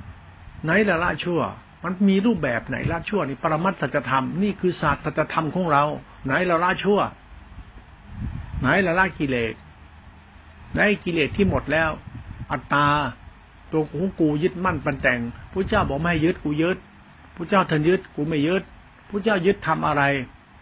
[0.64, 1.42] ไหนละละชั่ว
[1.84, 5.84] มันมีรูปแบบไหนละชั่วนี่ปรมัตสัจธรรมนี่คือศาสตร์สัจธรรมของเรา
[6.26, 7.00] ไหนละละชั่ว
[8.62, 9.54] ไหนละละกิเลส
[10.74, 11.90] ไหนกิเลสที่หมดแล้ว
[12.52, 12.88] อัตตา
[13.72, 15.20] ตัวของกูยึดมั่นปันแต่ง
[15.52, 16.78] พระเจ้าบอกไม่ให้ยึดกูยึด
[17.36, 18.64] พระเจ้าท่านยึดกูไม่ยึด
[19.10, 20.04] พระเจ้ายึดทำอะไร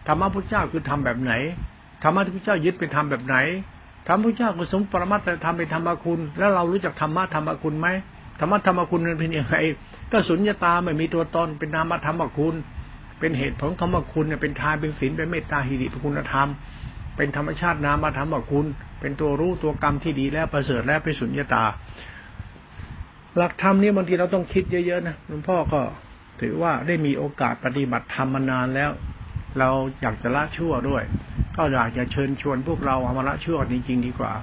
[0.08, 1.34] ธรรมะพระเจ้าคือทำแบบไหน
[2.04, 3.36] ธรรมะที่พระเจ้ายึดไปทำแบบไหน
[4.08, 7.88] ธรรมพระเจ้าก็สมปรมัตถธรรมไปธรรมคุณ แล้วเรารู้จักธรรมะธรรมคุณไหม
[8.40, 9.58] ธรรมะธรรมคุณมันเป็นยังไง
[10.12, 12.56] ก็สุญญตาไม่มีตัวตนเป็นนามธรรมคุณ
[13.20, 16.48] เป็นเหตุของธรรมคุณเนี่ยเป็นทานเป็นศีลเป็นเมตตาหิริเป็นคุณธรรม
[17.18, 18.66] เป็นธรรมชาตินามธรรมคุณ
[19.02, 21.64] เป็นตัวรู้ตัวกรรมที่ดีแล้วประเสริฐแล้วเป็นสุญญตา
[23.38, 25.82] หลักธรรมนี้บางทีเราต้องคิดเยอะๆนะหลวงพ่อก็
[26.42, 28.92] ถือว่าได้มีโอกาสปฏิบัติธรรมมานานแล้ว
[29.60, 29.70] เรา
[30.02, 31.04] อยากจะละชั่วด้วย
[31.58, 34.34] ก็อยากจะเชิญชวนพวกเราเอามาละชั่วจริงๆดีกว่า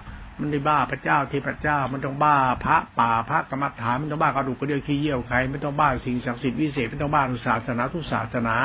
[0.40, 8.56] มันได้บ้าพระเจ้าที่พระเจ้า มันต้องบ้าพระป่าพระกรรมฐานมันต้องบ้ากระดูกกระเดียวขี้เยี่ยวใครไม่ต้องบ้าสิ่งศักดิ์สิทธิ์วิเศษไม่ต้องบ้าศาสนาทุกศาสนา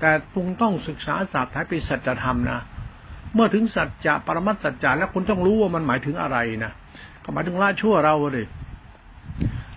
[0.00, 2.60] แต่ตุงต้องศึกษาศาสตร์ท้ายเป็นสัจธรรมนะ
[3.34, 6.72] เมื่อถึงสัจจะปรมัตสัจจะแล้วคุณต้องรู้ว่ามันหมายถึงอะไรนะ
[7.24, 8.46] ก็หมายถึงละชั่วเราเลย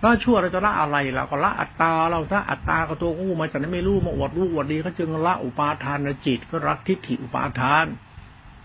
[0.04, 7.86] ละชั่วเราจะละอะไรเราก็ละอัตตาเราถ้าอัตตาก็ตัวกู้มาจากนั้นไม่รู้มาอวดรู้อวดดีเขาจึงละอุปาทานจิตก็รักทิฏฐิอุปาทาน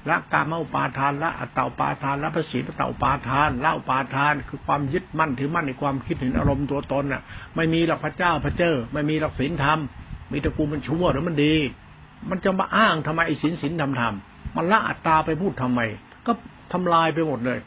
[0.10, 7.22] ละกามอุปาทานละอัตตาอุปาทานละภาษีปตาอุปาทานละอุปาทาน คือความยึดมั่นถือมั่นในความคิดเห็นอารมณ์ตัวตนน่ะ
[7.56, 9.80] ไม่มีหลักพระเจ้าพระเจ้า ไม่มีหลักศีลธรรม
[10.32, 11.56] มีตะกูมันชั่วหรือมันดี
[12.30, 14.14] มันจะมาอ้างทำไมไอ้ศีลศีลธรรมธรรม
[14.56, 15.82] มันละอัตตาไปพูดทำไม
[16.26, 16.32] ก็
[16.74, 17.60] ทำลายไปหมดเลย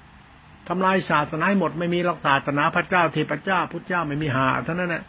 [0.68, 5.02] ทำลายศาสนาหมดไม่มีหลักศาสนาพระเจ้าเทพเจ้าพุทธเจ้าไม่มีหาเท่านั้นแหละ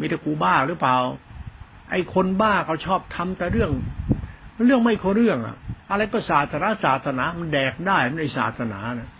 [0.00, 0.96] มีแต่กูบ้าหรือเปล่า
[1.90, 3.70] ไอ้คนบ้าเขาชอบทำแต่เรื่อง
[4.66, 5.56] เรื่องไม่โคเรื่องอะ
[5.90, 9.10] อะไรก็ศาสนาศาสนามันแดกได้ในศาสนานะ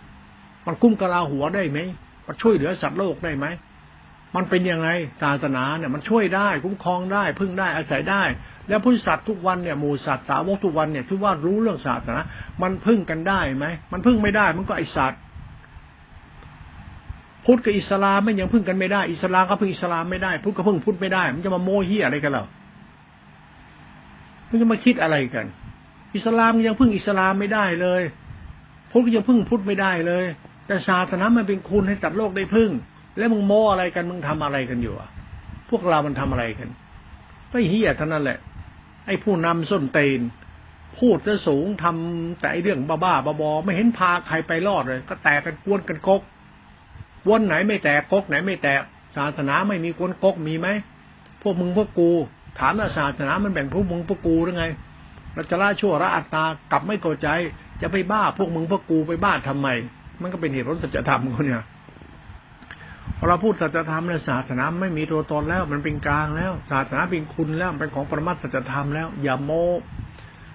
[0.65, 1.79] มันคุ้มกะลาหัวได้ไหม
[2.27, 3.45] มันช่วยเหลือสัตว์โลกได้ไหม
[4.35, 4.89] มันเป็นยังไง
[5.23, 8.23] ศาสนาเนี่ยมันช่วยได้ คุ้มครองได้พึ่งได้อาศัยได้
[8.69, 12.21] แล้วพุทธสัตว์ทุกวันเนี่ยหมู่สัตว์สาวกทุกวันเนี่ยที่ว่ารู้เรื่องศาสนา
[12.61, 15.19] มันพึ่งกันได้ไหมมันพึ่งไม่ได้ มันก็ไอสัตว์
[17.45, 22.45] พุทธกับอิสลามไม่ยังพึ่งกันไม่ได้ อิสลามก็พึ่งอิสลามไม่ได้ พุทธก็พึ่งพุทธไม่ได้ มันจะมาโม้เฮียอะไรกันหรอ
[24.49, 25.45] มันจะมาคิดอะไรกัน
[26.15, 28.01] อิสลามยังพึ่งอิสลามไม่ได้เลย
[28.91, 30.25] พุทธก็ยังพึ่งพุทธไม่ได้เลย
[30.67, 32.69] แต่ศาสนามันเป็นคุณให้ตัดโลกได้พึ่ง
[33.17, 35.09] แล้วมึงโม้อะไรกัน มึงทำอะไรกันอยู่อะ
[35.69, 36.69] พวกเรามันทำอะไรกัน
[37.51, 38.37] ก็เฮียเท่านั้นแหละ
[39.07, 40.21] ไอ้ผู้นำส้นเตน
[40.97, 46.21] พูดจะสูงทำแต่ไอเรื่องบ้าๆบอๆไม่เห็นพาใครไปรอดเลย ก็แตกกันกวนกันกก
[47.29, 48.81] วนไหนไม่แตกกกไหนไม่แตก
[49.17, 50.67] ศาสนาไม่มีกวนกกมีไหม
[51.41, 52.11] พวกมึงพวกกู
[52.59, 54.65] ถามว่าศาสนามันแบ่งพวกมึงพวกกูหรือไง
[55.33, 57.27] เราจะละชั่วละอัตตากลับไม่เข้าใจ
[57.81, 59.67] จะไปบ้าพวกมึงพวกกูไปบ้าทำไม
[60.21, 61.65] มันก็เป็นเหตุผลสัจธรรมคนเนี่ย
[63.25, 69.51] เราพูดสัจธรรมในศาสนาไม่มีตัวตนแล้ว มันเป็นกลางแล้ว ศาสนาเป็นคุณแล้วเป็นของประมัตสัจธรรมแล้ว อย่าโม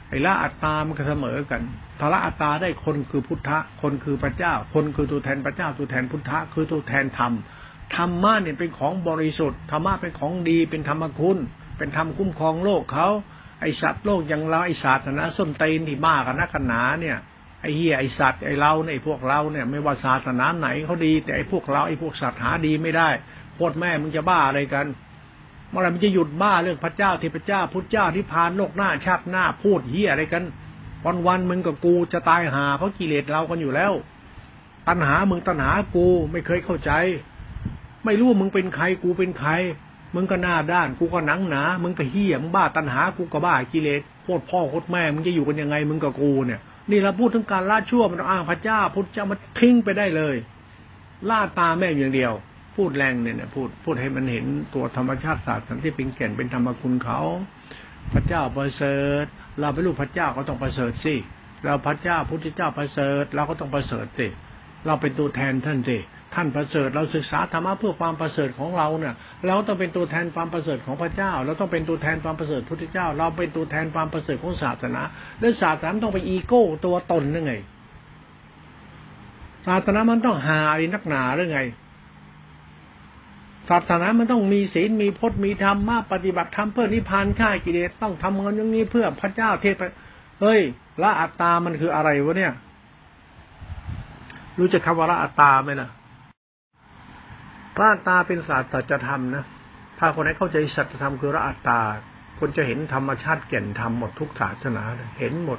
[0.09, 1.63] ไอ้ละอัตตามันก็เสมอกัน
[1.99, 7.33] ถ้าละอัตตาได้คนคือพุทธะ คนคือพระเจ้า คนคือตัวแทนพระเจ้า ตัวแทนพุทธะ คือตัวแทนธรรม
[7.97, 11.39] ธรรมะเนี่ยเป็นของบริสุทธิ์ ธรรมะเป็นของดี เป็นธรรมคุณ
[11.79, 13.09] เป็นธรรมคุ้มครองโลกเขา
[13.61, 17.19] ไอสัตว์โลกอย่างเราไอศาสนาส้นตีนที่บ้ากันนักกันหนาเนี่ย
[17.63, 23.09] ไอ้เฮียไอ้สัตว์ไอ้เราเนี่ยไอพวกเราเนี่ย ไม่ว่าศาสนาไหนเขาดี แต่ไอ้พวกเราไอ้พวกสัตว์หาดีไม่ได้
[23.55, 24.87] โคตรแม่มึงจะบ้าอะไรกัน
[25.69, 30.45] เมื่อไรมันจะหยุดบ้าเรื่องพระเจ้าเทพเจ้าพุทธเจ้าที่พานโลกหน้าชาติหน้าพูดเฮียอะไรกัน
[31.05, 33.93] วันวันมึงกับกูจะตายหา เพราะกิเลสเรากันอยู่แล้ว
[34.89, 36.93] ตัณหามึงตัณหากูไม่เคยเข้าใจ
[38.05, 39.51] ไม่รู้ว่ามึงเป็นใครกูเป็นใคร
[40.15, 50.37] มึงก็หน้าด้าน กูก็หนังหนา มึงก็เฮี้ยมึงบ้าตัณหากูก็บ้ากิเลสโคตรพ่อโคตรแม่มึงจะอยู่กันยังไง มึงกับกูเนี่ย นี่เราพูดถึงการล่าชั่วมันอ้างพระเจ้าพุทธเจ้ามันทิ้งไปได้เลย
[51.31, 52.33] ล่าตาแม่อย่างเดียว
[52.77, 57.21] พูดแรงเนี่ยพูดพูดให้มันเห็นตัวธรรมชาติศาสตร์ที่เป็นแก่นเป็นธรรมคุณเขา
[58.13, 59.25] พระเจ้าประเสริฐ
[59.61, 61.15] เราเป็นลูกพระเจ้าก็ต้องประเสริฐสิ
[61.65, 64.29] เราพระเจ้าพุทธเจ้าประเสริฐเราก็ต้องประเสริฐสิ
[64.87, 65.99] เราเป็นตัวแทนท่านสิ
[66.35, 69.15] ท่านประเสริฐเราศึกษาธรรมะเพื่อความประเสริฐของเราเนี่ย
[69.47, 75.03] เราต้องเป็นตัวแทนความประเสริฐของพระเจ้า เราต้องเป็นตัวแทนความประเสริฐพุทธเจ้า เราเป็นตัวแทนความประเสริฐของศาสนา
[75.41, 77.55] และศาสนาต้องไปอีโก้ตัวตนนั่นไง
[79.67, 81.61] ศาสนามันต้องหาอะไรนักหนาหรือไง
[83.71, 89.77] ศาสนามันต้องมีศีลมีพจน์มีธรรมมาปฏิบัติธรรมเพื่อนิพพานข่ากิเลสต้องทำเงินอย่างนี้เพื่อพระเจ้าเทพ
[90.41, 90.61] เฮ้ย
[91.03, 92.53] ละอัตตามันคืออะไรวะเนี่ย
[94.59, 95.91] รู้จักคำว่าละอัตตาไหมนะ
[97.75, 99.45] พระอัตตาเป็นศาสตร์สัจธรรมนะ
[99.99, 101.81] ถ้าคนไหนเข้าใจสัจธรรมคือละอัตตา
[102.39, 104.83] คนจะเห็นธรรมชาติแก่นธรรมหมดทุกศาสนา
[105.19, 105.59] เห็นหมด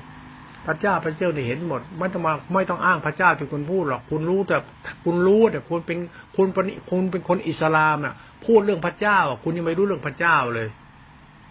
[0.65, 4.57] พระเจ้าพระเจ้าได้เห็นหมด ไม่ต้องมาไม่ต้องอ้างพระเจ้าที่คุณพูดหรอกคุณรู้แต่
[5.03, 5.97] คุณรู้แต่คุณเป็น
[6.35, 8.13] คุณเป็นคุณเป็นคนอิสลามอะ
[8.45, 10.67] พูดเรื่องพระเจ้าคุณยังไม่รู้เรื่องพระเจ้าเลย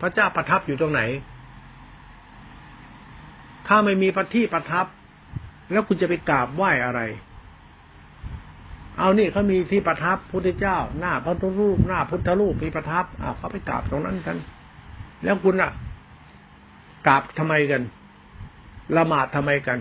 [0.00, 1.02] พระเจ้าประทับอยู่ตรงไหน
[3.66, 4.86] ถ้าไม่มีพระที่ประทับ
[5.72, 7.00] แล้วคุณจะไปกราบไหว้อะไร
[8.98, 14.36] เอานี่เขามีที่ประทับพุทธเจ้า หน้าพระรูป หน้าพุทธรูปมีประทับอ้าวเขาไปกราบตรงนั้นกัน
[15.24, 15.70] แล้วคุณอะ
[17.06, 17.82] กราบทำไมกัน
[18.96, 19.78] ละหมาดทำไมกัน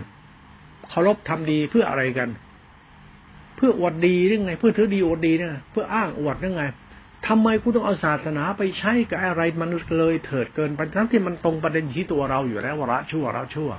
[0.88, 2.28] เคารพทำดีเพื่ออะไรกัน
[3.56, 6.64] เพื่ออวดดีหรือไง เพื่อถือดีอวดดีเนี่ยเพื่ออ้างอวดหรือไง
[7.28, 13.70] ทำไมกูต้องเอาศาสนาไปใช้กับอะไรมันเลยเถิดเกินไปทั้งที่มันตรงประเด็นที่ตัวเราอยู่แล้วว่าละชั่วละชั่ว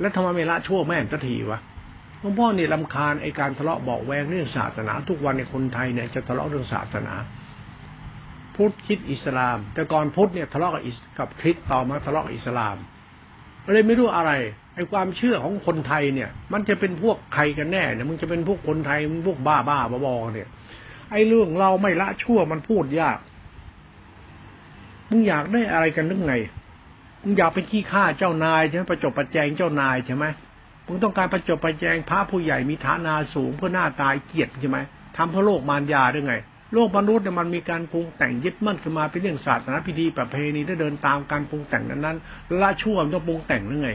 [0.00, 1.60] แล้วทำไมไม่ละชั่วแม่นสักทีวะ
[2.22, 7.14] หลวงพ่อเนี่ยลำคาญไอการทะเลาะบอกแวงเรื่องศาสนา ทุกวันในคนไทยเนี่ยจะทะเลาะเรื่องศาสนา
[8.54, 10.82] พุทธคิดอิสลาม แต่ก่อนพุทธเนี่ยทะเลาะกับ
[11.18, 12.76] กับคริสต์ต่อมาทะเลาะกับอิสลาม
[13.72, 14.32] เลยไม่รู้อะไร
[14.74, 20.48] ไอความเชื่อของคนไทยเนี่ย มันจะเป็นพวกใครกันแน่เนี่ยมึงจะเป็นพวกคนไทยมึงพวกบ้าบ้าบอเนี่ย
[21.10, 23.18] ไอเรื่องเราไม่ละชั่วมันพูดยาก
[25.10, 26.34] มึงอยากได้อะไรกันนึกไง
[27.22, 30.24] มึงอยากเป็นขี้ข้าเจ้านายใช่ไหมประจบประแจงเจ้านายใช่ไหม
[30.92, 34.78] มึงต้องการประจบประแจงพระผู้ใหญ่มีฐานาสูงเพื่อหน้าตายเกียรติใช่ไหม
[35.16, 36.34] ทำเพื่อโลกมารยาด้ไง
[36.74, 42.16] โลกมนุษย์เนี่ยมันมีการปรุงแต่งยึดมั่นขึ้นมาเป็นเรื่องศาสนาพิธีประเพณีถ้าเดินตามการปรุงแต่งนั้นนั้น
[42.60, 43.90] ละชั่วมันต้องปรุงแต่งหรือไง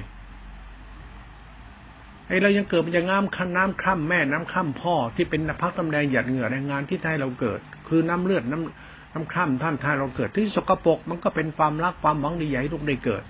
[2.27, 13.23] ไอเรายังเกิดมันจะงามคันน้ำคร่ำแม่น้ำคร่ำพ่อที่เป็นพักตำแดงหยัดเหงื่อในงานที่ไทยเราเกิด คือน้ำเลือดน้ำน้ำคร่ำท่านไทยเราเกิด ที่สกปรกมันก็เป็นความรักความหวังดีใหญ่ลูกได้เกิด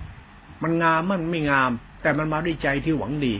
[0.63, 3.33] มันงามมันไม่งาม แต่มันมาด้วยใจที่หวังดี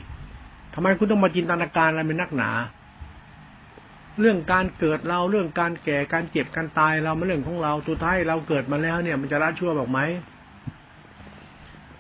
[0.80, 2.52] ทำไมคุณต้องมาจินตนาการอะไรเป็นนักหนา
[4.20, 10.00] เรื่องการเกิดเราเรื่องการแก่การเจ็บการตายเราไม่เรื่องของเราสุดท้ายเราเกิดมาแล้วเนี่ย มันจะละชั่วบอกไหม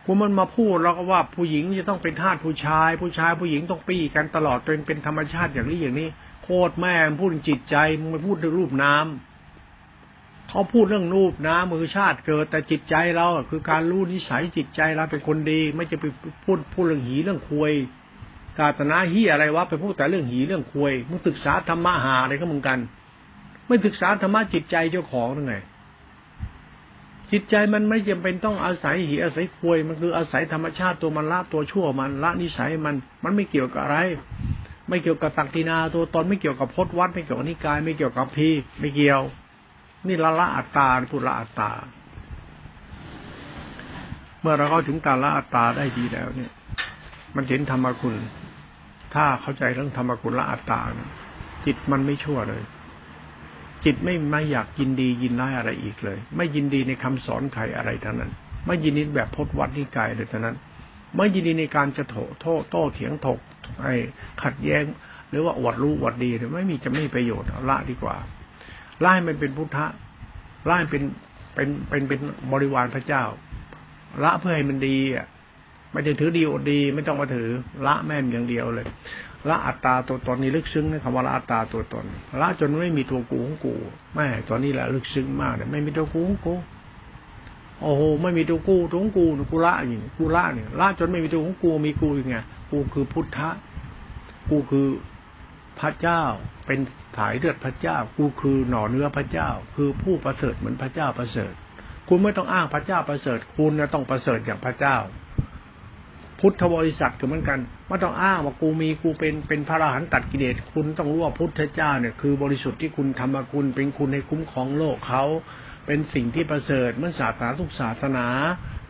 [0.05, 6.07] คุณมันมาพูดเราก็ว่าผู้หญิงจะต้องเป็นทาสผู้ชาย ผู้ชายผู้หญิงต้องปี้กันตลอดเป็นเป็นธรรมชาติอย่างนี้อย่างนี้
[6.43, 16.05] โคตรแม่พูดจิตใจมึงไปพูดเรื่องรูปน้ำเขาพูดเรื่องรูปน้ำมือชาติเกิดแต่จิตใจเราคือการรู้นิสัยจิตใจเราเป็นคนดี ไม่จะไป
[16.43, 17.73] พูดพูดเรื่องหีเรื่องคุย
[18.57, 22.79] ศาสนาเฮียอะไรวะไปพูดแต่เรื่องหีเรื่องควยมึงศึกษาธรรมะหาอะไรก็มึงกัน
[23.67, 25.55] ไม่ศึกษาธรรมะจิตใจเจ้าของยังไง
[27.31, 33.99] จิตใจมันไม่จำเป็นต้องอาศัยหีอาศัยควยมันคืออาศัยธรรมชาติตัวมันละตัวชั่วมันละนิสัยมัน มันไม่เกี่ยวกับอะไร
[34.89, 39.21] ไม่เกี่ยวกับตักตินาตัวตนไม่เกี่ยวกับพจนวัดไม่เกี่ยวกับนิกาย ไม่เกี่ยวกับพีไม่เกี่ยว
[40.07, 41.71] นี่ละละอัตตาพูดละอัตตา
[44.41, 46.51] เมื่อเราเข้าถึงการละอัตตาได้ดีแล้วเนี่ย
[47.35, 48.15] มันเห็นธรรมคุณ
[49.13, 50.81] ถ้าเข้าใจเรื่องธรรมกุลอัตตา
[51.65, 52.63] จิตมันไม่ชั่วเลย
[53.85, 58.31] จิตไม่ไม่อยากยินดียินร้ายอะไรอีกเลย ไม่ยินดีในคำสอนใครอะไรทั้งนั้น
[58.65, 60.55] ไม่ยินดีแบบพจวัดนิกายเลยทั้งนั้น
[61.15, 63.39] ไม่ยินดีในการจะโถโต้โต้เถียงถก
[63.81, 63.95] ไอ้
[64.43, 64.83] ขัดแย้ง
[65.29, 68.15] หรือว่าอวดรู้อวดดีหรือไม่มีจะไม่ประโยชน์ละดีกว่า
[69.05, 69.87] ล่มันเป็นพุทธะ
[70.69, 71.03] ล่เป็น
[71.55, 72.19] เป็นเป็นเป็น
[72.51, 73.23] บริวารพระเจ้า
[74.23, 75.27] ละเพื่อให้มันดีอะ
[75.97, 77.49] ไม่ได้ถือดีอดดี ไม่ต้องมาถือ
[77.85, 78.85] ละแม่นอย่างเดียวเลย
[79.49, 82.05] ละอัตตาตัวตนนี้ลึกซึ้งในคำว่าละอัตตาตัวตน
[82.41, 83.75] ละจนไม่มีตัวกูของกู
[84.15, 86.55] แม่ตอนนี้แหละลึกซึ้งมากเลยไม่มีตัวกูของกู
[87.81, 92.37] โอ้โหไม่มีตัวกูตัวงกูกูละอย่างกูละเนี่ยละจนไม่มีตัวของกูมีกูยังไง
[92.71, 93.49] กูคือพุทธะ
[94.49, 94.87] กูคือ
[95.79, 96.23] พระเจ้า
[96.65, 96.79] เป็น
[97.17, 101.53] ถ่ายเลือดพระเจ้า กูคือหน่อเนื้อพระเจ้า คือผู้ประเสริฐเหมือนพระเจ้าประเสริฐ
[102.09, 104.97] คุณไม่ต้องอ้างพระเจ้าประเสริฐ คุณนะต้องประเสริฐอย่างพระเจ้า
[106.39, 115.23] พุทธบริษัทก็เหมือนกันไม่ต้องอ้างว่ากูมีกูเป็นเป็นพระอรหันต์ตัดกิเลสคุณต้องรู้ว่าพุทธเจ้าเนี่ยคือบริสุทธิ์ที่คุณทำมาคุณเป็นคุณให้คุ้มครองโลกเขา
[115.85, 118.27] เป็นสิ่งที่ประเสริฐเมื่อศาสนาทุกศาสนา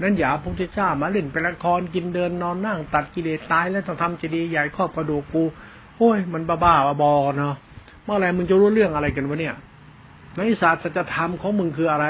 [0.01, 5.43] นั้นอย่าพุทธเจ้ามาเล่นเป็นละครกินเดินนอนนั่ง ตัดกิเลสตายแล้วต้องทำเจดีย์ใหญ่ครอบกระดูกกู
[5.97, 7.55] โอ้ยมันบ้าบ้าบอเนาะ
[8.05, 9.55] เมื่อไรมึงจะรู้เรื่องอะไรกันวะเนี่ย
[10.35, 12.07] ในศาสตร์จะทำของมึงคืออะไร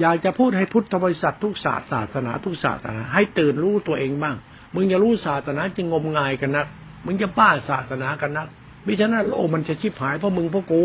[0.00, 4.36] อยากจะพูดให้พุทธบริษัททุกศาสตร์ศาสนาทุกศาสนาให้ตื่นรู้ตัวเองบ้าง
[4.74, 6.66] มึงจะรู้ศาสนาจะงมงายกันนัก
[7.06, 8.48] มึงจะป้าศาสนากันนัก
[8.86, 10.84] มิฉะนั้นโอ้มันจะชิบหายเพราะมึงเพราะกู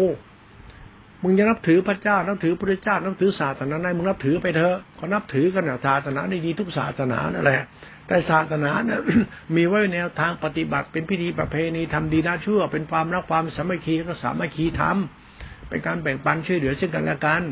[1.23, 7.61] มึงจะนับถือพระเจ้านับถือพระเจ้านับถือศาสนาไหนมึงนับถือไปเถอะก็นับถือกันนะศาสนาในดีทุกศาสนานั่นแหละ
[8.07, 8.99] แต่ศาสนาเนี่ย
[9.55, 17.43] มีไว้แนวทางปฏิบัติเป็นพิธีประเพณีทำดีน่าชั่วเป็นความรักความสามัคคีก็สามัคคีทำเป็นการแบ่งปันช่วยเหลือซึ่งกันและกัน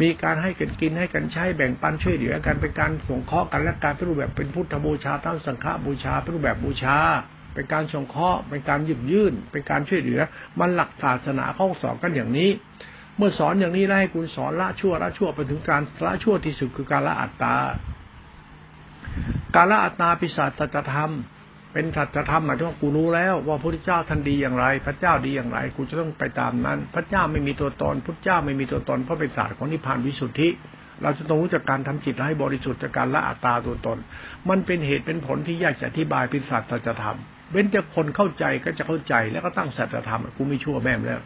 [0.00, 6.98] มีการให้กันกินให้กันใช้แบ่งปันช่วยเหลือกันเป็นการสงเคราะห์กันและการเป็นรูปแบบเป็นพุทธบูชาทั้งสังฆบูชาเป็นรูปแบบบูชา
[7.54, 10.20] เป็นการสงเคราะห์เป็นการยืดยื่น เป็นการช่วยเหลือ
[10.60, 12.50] มันหลักศาสนาข้อสอนกันอย่างนี้
[13.16, 17.56] เมื่อสอนอย่างนี้แล้วให้คุณสอนละชั่วละชั่วไปถึงการละชั่วที่สุดคือการละอัตตา
[19.54, 21.12] การละอัตตาปิศาจสัจธรรม
[21.74, 30.48] เป็นสัจธรรมหมายถึงว่ากูรู้แล้วว่าพระพุทธเจ้าท่านดีอย่างไร พระเจ้าดีอย่างไร กูจะต้องไปตามนั้น พระเจ้าไม่มีตัวตนพุทธเจ้าไม่มีตัวตนเพราะเป็นศาสตร์ของนิพพานวิสุทธิ
[31.02, 33.98] เราจะต้องรู้จักการทำจิตให้บริสุทธิ์จากการละอัตตาตัวตน
[34.48, 37.18] มันเป็นเหตุเป็นผลที่ยากจะอธิบายเป็นศาสตร์สัจธรรม
[37.50, 41.20] เว้นแต่คนเข้าใจก็จะเข้าใจแล้วก็ตั้งสัจธรรมกูไม่ชั่วแม่มแล้ว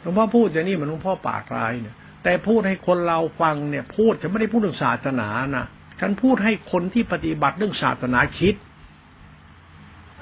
[0.00, 5.66] หลวงพ่อพูดอย่างนี้มันหลวงพ่อปากร้ายเนี่ยแต่พูดให้คนเราฟังเนี่ย พูดจะไม่ได้พูดเรื่องศาสนานะ
[6.00, 8.54] ฉันพูดให้คนที่ปฏิบัติเรื่องศาสนาคิด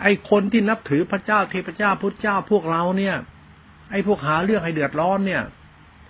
[0.02, 3.16] ไอ้คนที่นับถือพระเจ้าเทพเจ้าพุทธเจ้าพวกเราเนี่ย
[3.90, 5.42] ไอ้พวกหาเรื่องให้เดือดร้อนเนี่ย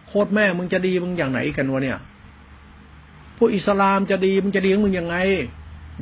[0.08, 1.98] โคตรแม่มึงจะดีมึงอย่างไหนกันวะเนี่ย
[3.36, 5.16] พวกอิสลามจะดีมึงจะดีมึงยังไง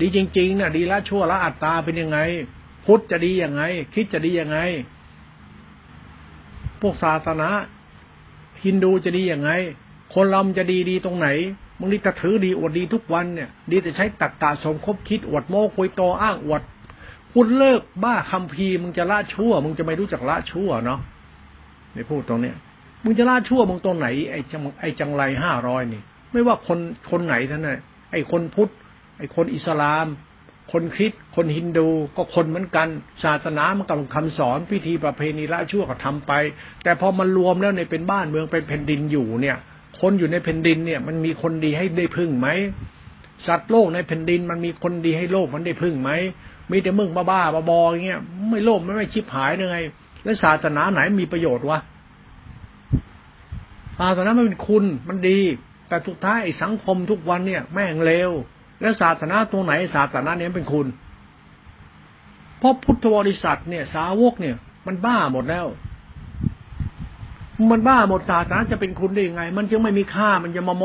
[0.00, 2.18] ดีจริงๆนี่ยดีละชั่วละอัตตาเป็นยังไง
[2.86, 3.62] พุทธจะดียังไง
[3.94, 4.58] คิดจะดียังไง
[6.80, 7.48] พวกศาสนา
[8.64, 9.50] ฮินดูจะดียังไง
[10.14, 11.28] คนเราจะดีดีตรงไหน
[11.78, 16.62] มึงนี่จะถือดีอวดดีทุกวันเนี่ย ดีแต่ใช้ตักกะสมคบคิดอวดโม้คุยโตอ้างอวด
[17.40, 21.00] คุณเลิกบ้าคำพีมึงจะละชั่ว มึงจะไม่รู้จักละชั่วเนาะ
[21.94, 22.56] ในพูดตรงเนี้ย
[23.04, 26.78] มึงจะละชั่วมึงตรงไหน ไอ้จังไอ้จังไรห้าร้อยนี่ ไม่ว่าคน
[27.10, 27.78] คนไหนท่านน่ะ
[28.12, 28.70] ไอ้คนพุทธ
[29.18, 30.06] ไอ้คนอิสลาม
[30.72, 32.88] คนคริสคนฮินดูก็คนเหมือนกัน
[33.24, 36.32] ศาสนามันกับคำสอนพิธีประเพณีละชั่วก็ทำไป
[36.82, 39.56] แต่พอมันรวมแล้วในเป็นบ้านเมืองเป็นแผ่นดินอยู่เนี่ย
[40.00, 42.48] คนอยู่ในแผ่นดินเนี่ย มันมีคนดีให้ได้พึ่งไหม
[43.46, 46.10] สัตว์โลกในแผ่นดินมันมีคนดีให้โลกมันได้พึ่งไหม
[46.70, 49.76] มีแต่มึงบ้าบ้าบออย่างเงี้ยไม่โลกไม่ไม่ชิบหายยังไง
[50.24, 51.78] แล้วศาสนาไหนมีประโยชน์วะ
[53.98, 55.38] ศาสนาไมันเป็นคุณมันดี
[55.88, 58.30] แต่สุดท้ายสังคมทุกวันเนี่ยแม่งเลว
[58.80, 60.86] แล้วศาสนาตรงไหนศาสนาเนี้ยเป็นคุณ
[62.58, 65.66] เพราะพุทธบริษัทเนี่ย สาวกเนี่ย มันบ้าหมดแล้ว
[67.70, 70.84] มันบ้าหมดศาสนาจะเป็นคุณได้ยังไง มันจึงไม่มีค่ามันจะมาโม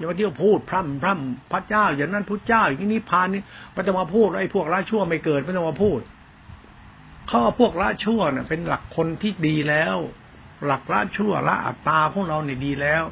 [0.00, 3.42] อย่ามาเที่ยวพูดพร่ำพร่ำพระเจ้า อย่างนั้นพระเจ้าอย่างนี้พานนี่
[3.74, 6.00] มันจะมาพูดไอ้พวกละชั่วไม่เกิดไม่ต้องมาพูด
[7.28, 9.96] เขาพวกละชั่วเนี่ยเป็นหลักคนที่ดีแล้ว
[10.66, 13.02] หลักละชั่วละอัตตาพวกเราเนี่ยดีแล้ว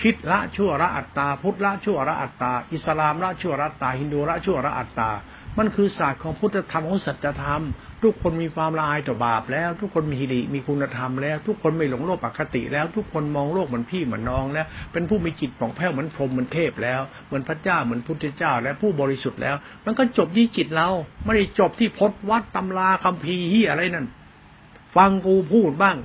[0.00, 5.10] คิดละชั่วละอัตตาพุทธละชั่วละอัตตาอิสลามละชั่วละอัตตาฮินดูละชั่วละอัตตา
[5.58, 7.62] มันคือศาสตร์ของพุทธธรรมของสัจธรรม
[8.02, 20.88] ทุกคนมีความละอายต่อบาปแล้ว ทุกคนมีฮิริมีคุณธรรมแล้ว ทุกคนไม่หลงโลกปกติแล้ว ทุกคนมองโลกเหมือนพี่เหมือนน้องแล้วเป็นผู้มีจิตผ่องแผ้วเหมือนพรหมเหมือนเทพแล้วเหมือนพระเจ้าเหมือนพุทธเจ้า และผู้บริสุทธิ์แล้ว มันก็จบที่จิตเรา
[21.24, 24.06] ไม่ได้จบที่พจนวัดตำราคำพีฮีอะไรนั่น
[24.96, 25.96] ฟังกูพูดบ้าง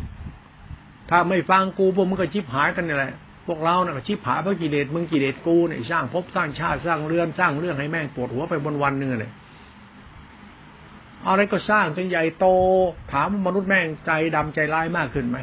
[1.09, 3.13] ถ้าไม่ฟังกูพวกมึงก็ชิบหายกันนี่แหละ
[3.47, 9.31] พวกเราเนี่ยชิบหายเพราะกิเลสมึงกิเลสกูเนี่ยสร้างภพสร้างชาติสร้างเรือนสร้างเรื่องให้แม่งปวดหัวไปวันวันเนื้อเลย
[11.27, 12.47] อะไรก็สร้างจนใหญ่โต
[13.11, 15.37] ถามมนุษย์แม่งใจดำใจร้ายมากขึ้นไหม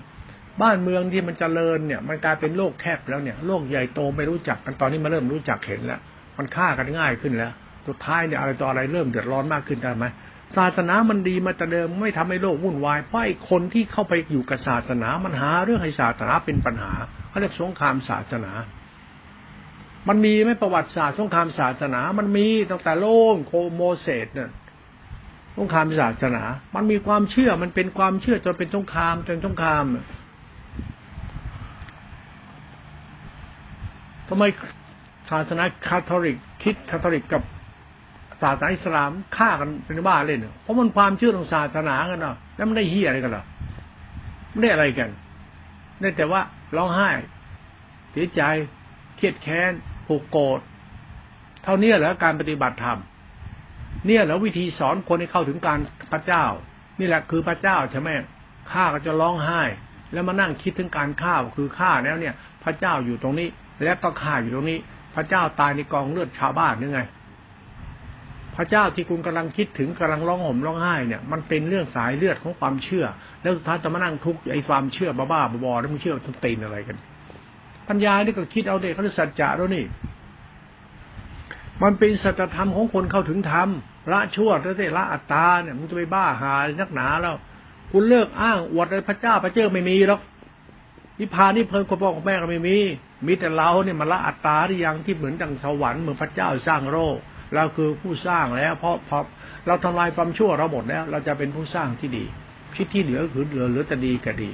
[0.63, 6.01] บ้านเมืองที่มันจเจริญเนี่ย มันกลายเป็นโลกแคบแล้วเนี่ยโลกใหญ่โตไม่รู้จักกันตอนนี้มาเริ่มรู้จักเห็นแล้ว
[6.39, 7.53] มันฆ่ากันง่ายขึ้นแล้ว
[7.87, 10.05] สุดท้ายเนี่ยอะไรต่ออะไรเริ่มเดือดร้อนมากขึ้นได้ไหม
[10.57, 16.93] ศาสนามันดีมาแต่เดิมไม่ทำให้โลกวุ่นวายเพราะไอ้คนที่เข้าไปอยู่กับศาสนามันหาเรื่องให้ศาสนาเป็นปัญหา
[17.29, 18.53] เขาเรียกสงครามศาสนา
[20.09, 24.51] มันมีไหมประวัติศาสตร์สงครามศาสนา มันมีตั้งแต่โลกโคโมเสสเนี่ย
[25.57, 26.43] สงครามศาสนา
[26.75, 29.85] มันมีความเชื่อมันเป็นความเชื่อจนเป็นสงครามจนสงคราม
[34.29, 34.45] ทำไม
[35.31, 37.43] ศาสนาคาทอลิกคิดคาทอลิกกับ
[38.43, 43.45] ศาสนาอิสลามฆ่ากันเป็นบ้าเล่นเพราะมันความเชื่อของศาสนากันเนาะแล้วมันได้เฮียอะไรกันหรอ
[44.51, 45.11] ไม่ได้อะไรกัน
[46.01, 46.41] ได้แต่ว่า
[46.77, 47.09] ร้องไห้
[48.13, 48.43] เสียใจ
[49.17, 49.73] เครียดแค้น
[50.07, 50.61] ผูกโกรธ
[51.65, 52.99] เท่านี้เหรอการปฏิบัติธรรม
[54.07, 55.79] เนี่ยแล้ววิธีสอนคนให้เข้าถึงการ
[56.13, 56.45] พระเจ้า
[57.01, 58.09] นี่แหละคือพระเจ้าใช่ไหม
[58.73, 59.63] ข้าก็จะร้องไห้
[60.13, 63.49] แล้วมานั่งคิดถึงการฆ่าคือฆ่าแล้วเนี่ย พระเจ้าอยู่ตรงนี้
[63.85, 64.79] แล้วก็ฆ่าอยู่ตรงนี้
[65.15, 67.01] พระเจ้าตายในกองเลือดชาวบ้านนี่ไง
[68.57, 73.07] พระเจ้าที่คุณกำลังคิดถึงกำลังร้องห่มร้องไห้เนี่ย มันเป็นเรื่องสายเลือดของความเชื่อ
[73.43, 76.97] แล้วสุดท้ายจะมานั่งทุกข์ไอ้ความเชื่อบ้าๆบอๆแล้วมึงเชื่อทุกตีนอะไรกัน
[77.89, 79.85] ปัญญานี่ก็คิดเอาเด็กเขาสัจจะแล้วนี่
[81.83, 83.69] มันเป็นสัจธรรมของคนเข้าถึงธรรม
[84.13, 87.37] ละชั่วแล้วได้ละอัตตาเนี่ยมึงจะไปบ้าหานักหนาแล้ว
[87.93, 90.21] คุณเลิกอ้างอวดเลยพระเจ้าพระเจ้าไม่มีหรอก
[91.19, 92.77] นิพพานนี่เพิ่นคนพ่อของแม่ก็ไม่มี
[93.27, 97.17] มีแต่เราเนี่ยมาละอัตตาที่ยังที่เหมือนดังสวรรค์เหมือนพระเจ้าสร้างโลก
[97.55, 99.19] เราคือผู้สร้างแล้ว เพราะพอ
[99.67, 102.25] เราทำลายความชั่วเราหมดแล้ว เราจะเป็นผู้สร้างที่ดี
[102.77, 104.51] คิดที่เหลือคือเหลือเหลือแต่ดีก็ดี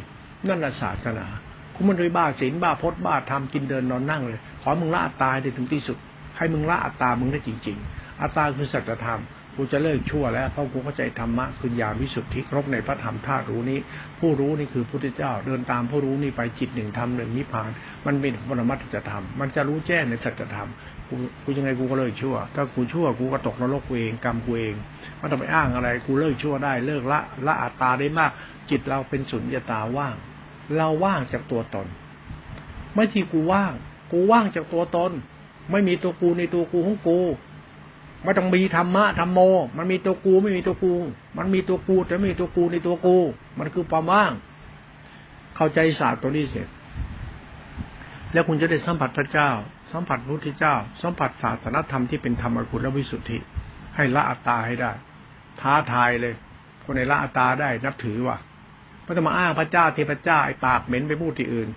[0.49, 1.27] นั่นแหละศาสนา
[1.75, 5.99] คุณมันโดยบ้าศีลบ้าพจน์บ้าทำกินเดินนอนนั่งเลย ขอมึงละอัตตาได้ถึงที่สุด
[6.37, 9.21] ให้มึงละอัตตามึงได้จริง ๆ อัตตาคือสัจธรรม
[9.57, 13.79] กูจะเลิกชั่วแล้วเพราะกูเข้าใจธรรมะคือญาณวิสุทธิครบในพระธรรมธาตุรู้นี้
[14.21, 17.71] ผู้รู้นี่คือพุทธเจ้า เดินตามผู้รู้นี่ไปจิตหนึ่งธรรมหนึ่งนิพพาน
[18.07, 20.69] มันเป็นปรมัตถธรรม มันจะรู้แจ้งในสัจธรรม
[21.09, 24.75] กูกูยังไงกูก็เลิกชั่ว ถ้ากูชั่วกูก็ตกนรกกูเองกรรมกูเอง
[25.21, 28.31] ม่ต้องไปอ้างอะไร กูเลิกชั่วได้เลิกละละอัตตาได้มาก
[28.71, 30.15] จิตเราเป็นสุญญตาว่าง
[30.77, 31.87] เราว่างจากตัวตน
[32.95, 33.73] ไม่ใช่กูว่าง
[34.13, 35.13] กูว่างจากตัวตน
[35.71, 37.21] ไม่มีตัวกูในตัวกูของกู
[38.25, 39.41] ไม่ต้องมีธรรมะธรรมโม
[39.77, 40.93] มันมีตัวกูไม่มีตัวกู
[41.39, 43.17] มันมีตัวกูแต่ไม่มีตัวกูในตัวกู
[43.59, 44.33] มันคือความว่าง
[45.57, 46.69] เข้าใจศาสตร์ตัวนี้เสร็จ
[48.33, 49.51] แล้วคุณจะได้สัมผัสพระเจ้า
[49.93, 53.39] สัมผัสพระพุทธเจ้า สัมผัสศาสนธรรมที่เป็นธรรมกุลและวิสุทธิ
[53.97, 54.93] ให้ละอัตตาให้ได้
[55.61, 56.35] ท้าทายเลย
[56.85, 58.39] คนในละอัตตาได้นับถือว่ะ
[59.03, 61.69] ไม่ต้องมาอ้างพระเจ้าเทพเจ้าไอ้ปากเหม็นไปพูดที่อื่น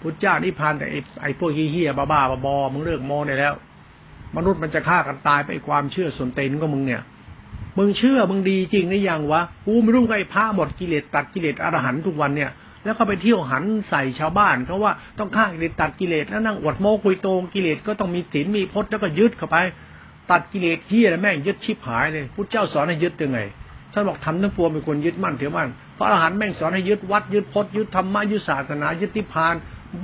[0.00, 3.54] พุทธเจ้านิพพานแต่ไอ้ไอ้พวกเฮี้ยบ้าบ้าบอมึงเลิกโมได้แล้ว
[4.36, 7.02] มนุษย์มันจะฆ่ากันตายไปความเชื่อส่วนเต็นก็มึงเนี่ย
[7.78, 12.50] มึงเชื่อมึงดีจริงหรือยังวะกูไม่รู้ไงพระหมดกิเลสตัดกิเลสอรหันทุกวันเนี่ย
[12.84, 19.56] แล้วก็ไปเที่ยวหันใส่ชาวบ้านเขาว่าต้องฆ่ากิเลสตัดกิเลสแล้วนั่งอวดโม้คุยโตงกิเลสก็ต้องมีศีลมีพจน์แล้วก็ยึดเข้าไป
[20.30, 23.38] ตัดกิเลสที่ยแล้วแม่งยึดชิบหายเลยพุทธเจ้าสอนให้ยึดยังไง
[23.92, 29.54] ท่านบอกทำทั้งปวงเป็นคนยึดมั่นถือมั่นพระอรหันต์แม่งสอนให้ยึดวัดยึดพจน์ยึดธรรมะยึดศาสนายึดทิพาน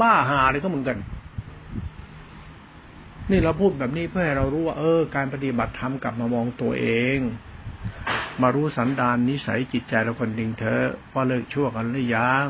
[0.00, 0.98] บ้าหาอะไรก็เหมือนกัน
[3.30, 7.18] นี่เราพูดแบบนี้เพื่อให้เรารู้ว่า เออ การปฏิบัติธรรมกลับมามองตัวเอง
[8.42, 12.46] มารู้สันดานนิสัยจิตใจเราคนดิ่งเธอพอเลิกชั่วกันหรือยัง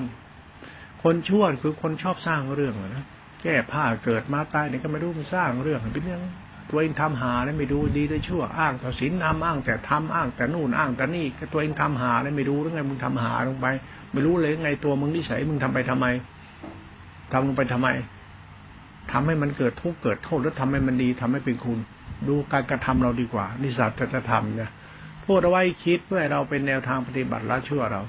[1.03, 3.05] คนชั่วคือคนชอบสร้างเรื่องนะ
[3.43, 6.24] แก้ผ้าเกิดมาตายเนี่ยก็ไม่รู้มันสร้างเรื่องเป็นยัง
[6.70, 13.66] ตัวเองทำหาแล้วไม่ดูดีได้ชั่วอ้างแต่ศีลทำอ้างแต่ทำอ้างแต่นู่นอ้างแต่นี่ก็ตัวเองทำหาแล้วไม่รู้หรือไงมึงทำหาลงไป
[14.12, 16.07] ไม่รู้เลยไงตัวมึงนิสัยมึงทำไปทำไม
[17.33, 17.89] ทำลงไปทำไม
[19.12, 21.78] ทำให้มันเกิดทุกข์เกิดโทษแล้วทำให้มันดีทำให้เป็นคุณ
[22.28, 24.70] ดูการกระทำเราดีกว่านิสัยจะทำเนี่ย
[25.24, 28.02] พูดเอาไว้คิดเพื่อเราเป็นแนวทางปฏิบัติละชั่วเรา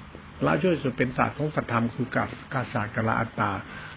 [0.45, 3.51] ละชั่วสุดเป็นศาสตร์ของสัจธรรมคือกับกาศาสตร์กับละอัตตา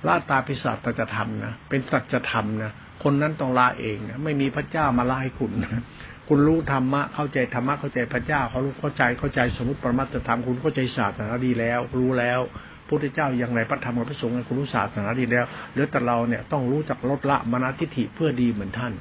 [0.04, 2.72] ละอัตตาเป็นศาสตร์จะทำนะเป็นสัจธรรมนะ
[3.02, 5.82] คนนั้นต้องละเองนะไม่มีพระเจ้ามาละให้คุณนะ
[6.28, 12.40] คุณรู้ธรรมะเข้าใจธรรมะเข้าใจพระเจ้าเขารู้เข้าใจเข้าใจสมมติปรมัตธรรมคุณเข้าใจศาสตร์ดีแล้ว รู้แล้ว
[12.88, 18.92] พุทธเจ้าอย่างไรพระธรรมกับพระสงฆ์คุณรู้ศาสนาดีแล้วเหลือแต่เราเนี่ยต้องรู้จักลดละมณฑิฐิเพื่อดีเหมือนท่าน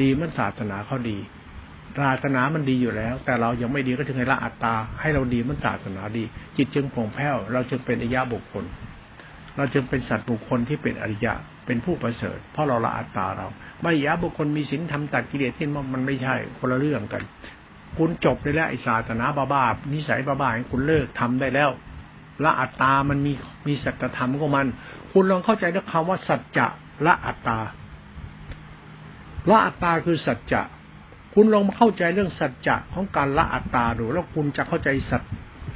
[0.00, 1.18] ดีมันศาสนาเขาดี
[2.00, 6.24] ศาสนามันดีอยู่แล้ว แต่เรายังไม่ดีก็ถึงให้ละอัตตา ให้เราดีมันศาสนาดี
[6.56, 8.64] จิตจึงผ่องแผ้ว เราจึงเป็นอริยะบุคคล
[9.56, 11.32] เราจึงเป็นสัตว์บุคคลที่เป็นอริยะ
[11.66, 13.46] เป็นผู้ประเสริฐ เพราะเราละอัตตาเรา
[13.82, 17.22] ไม่ยะบุคคลมีศีลทำตัดกิเลสที่มันไม่ใช่คนละเรื่องกัน
[17.96, 21.70] คุณจบได้แล้วไอ้ศาสนาบ้าๆนิสัยบ้าๆคุณเลิกทำได้แล้ว
[22.44, 23.32] ละอัตตา มันมี
[23.66, 24.66] มีสัจธรรมของมัน
[25.12, 26.66] คุณลองเข้าใจด้วยคำว่าสัจจะ
[27.06, 27.58] ละอัตตา
[29.50, 30.62] ละอัตตาคือสัจจะ
[31.34, 35.22] คุณลองเข้าใจเรื่องสัจจะของการละอัตตาดูแล้วคุณจะเข้าใจสัจ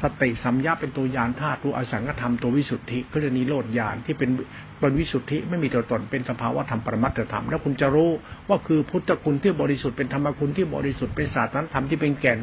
[0.03, 4.31] สติสัมยาเป็นตัวยานธาตุตัวอสังกธรรมตัววิสุทธิก็เรียกนิโรธญาณที่เป็น
[4.79, 8.11] เป็นวิสุทธิไม่มีตัวตนเป็นสภาวะธรรมปรมัตถธรรม แล้วคุณจะรู้
[8.49, 12.39] ว่าคือพุทธคุณที่บริสุทธิ์เป็นธรรมคุณที่บริสุทธิ์เป็นศาสตร์นั้นธรรมที่เป็นแก่น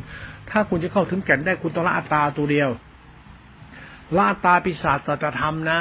[0.50, 2.70] ถ้าคุณจะเข้าถึงแก่นได้คุณต้องละอัตตาตัวเดียว
[4.18, 5.80] ละตาปิศาจสัจธรรมนะ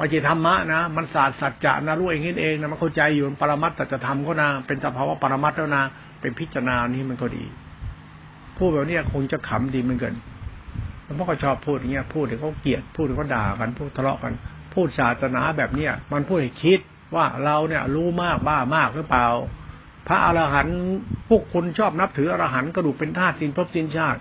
[0.00, 5.84] ม่ใช่ธรรมะนะ มันศาสตร์สัจจะนะรู้เองนี่เองนะมันเข้าใจอยู่ปรมัตสัจธรรมก็นะเป็นสภาวะปรมัตแล้วนะ
[6.20, 7.44] เป็นพิจารณานี้มันก็ดี
[8.56, 10.14] พูดแบบนี้คงจะขำดีเหมือนกัน
[11.04, 14.32] แล้วพ่อก็ชอบพูดอย่างเงี้ย พูดถึงเขาเกลียดพูดถึงเขาด่ากันพูดทะเลาะกัน
[14.74, 16.80] พูดศาสนาแบบเนี้ยมันพูดให้คิด
[17.14, 19.26] ว่าเราเนี่ยรู้มากบ้ามากหรือเปล่า
[20.08, 20.78] พระอรหันต์
[21.28, 24.18] พวกคนชอบนับถืออรหันต์กระดูกเป็นธาตุสินพบสินชาติ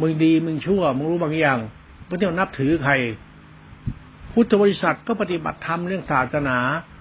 [0.00, 1.58] มึงดีมึงชั่วมึงรู้บางอย่าง
[2.12, 2.92] ไม่ต้องนับถือใคร
[4.32, 6.58] พุทธบริษัทก็ปฏิบัติธรรมเรื่องศาสนา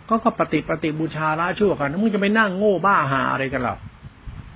[0.09, 3.75] ก็ก็ปฏิปฏิบูชาละชั่วกันมึงจะไปนั่งโง่บ้าหาอะไรกันหรอ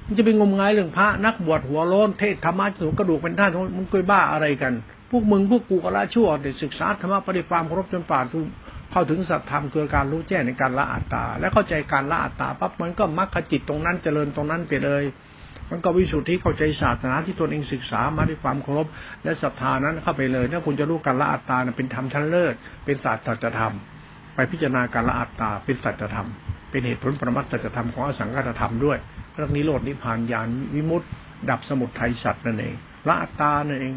[0.06, 4.74] มึงจะไปงมงายเรื่องพระนักบวชหัวโล้นเทศธรรมะสูงกระดูกเป็นท่านมึงเคยบ้าอะไรกัน
[5.10, 8.26] พวกมึงพวกกูก็ละชั่วแต่ศึกษาธรรมะปฏิความครบจนป่าน
[8.92, 15.04] เข้าถึงสัตธรรมคือการรู้แจ้งในการละอัตตา และเข้าใจการละอัตตาปั๊บมันก็มรรคจิตตรงนั้นเจริญตรงนั้นไปเลย
[15.72, 18.88] มันก็วิสุทธิเข้าใจศาสนาที่ตนเองศึกษามาด้วยความเคารพ
[19.24, 22.56] และศรัทธานั้นเข้าไปเลยถ้าคุณจะรู้การละอัตตาเป็นธรรมชั้นเลิศ
[22.86, 23.74] เป็นศาสตร์จธรรม
[24.36, 26.28] ไปพิจารณาการละอัตตาเป็นสัจธรรม
[26.70, 28.98] เป็นเหตุผลปรมัตสัจธรรมของอสังกัตธรรมด้วย
[29.36, 31.08] เรื่องนิโรดนิพพานญาณวิมุตติ
[31.50, 32.76] ดับสมุทัยสัตว์นั่นเอง
[33.08, 33.94] ละอัตตานั่นเอง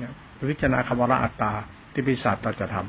[0.50, 1.52] พิจารณาคำว่าละอัตตา
[1.92, 2.86] ที่เป็นศาสตร์จธรรม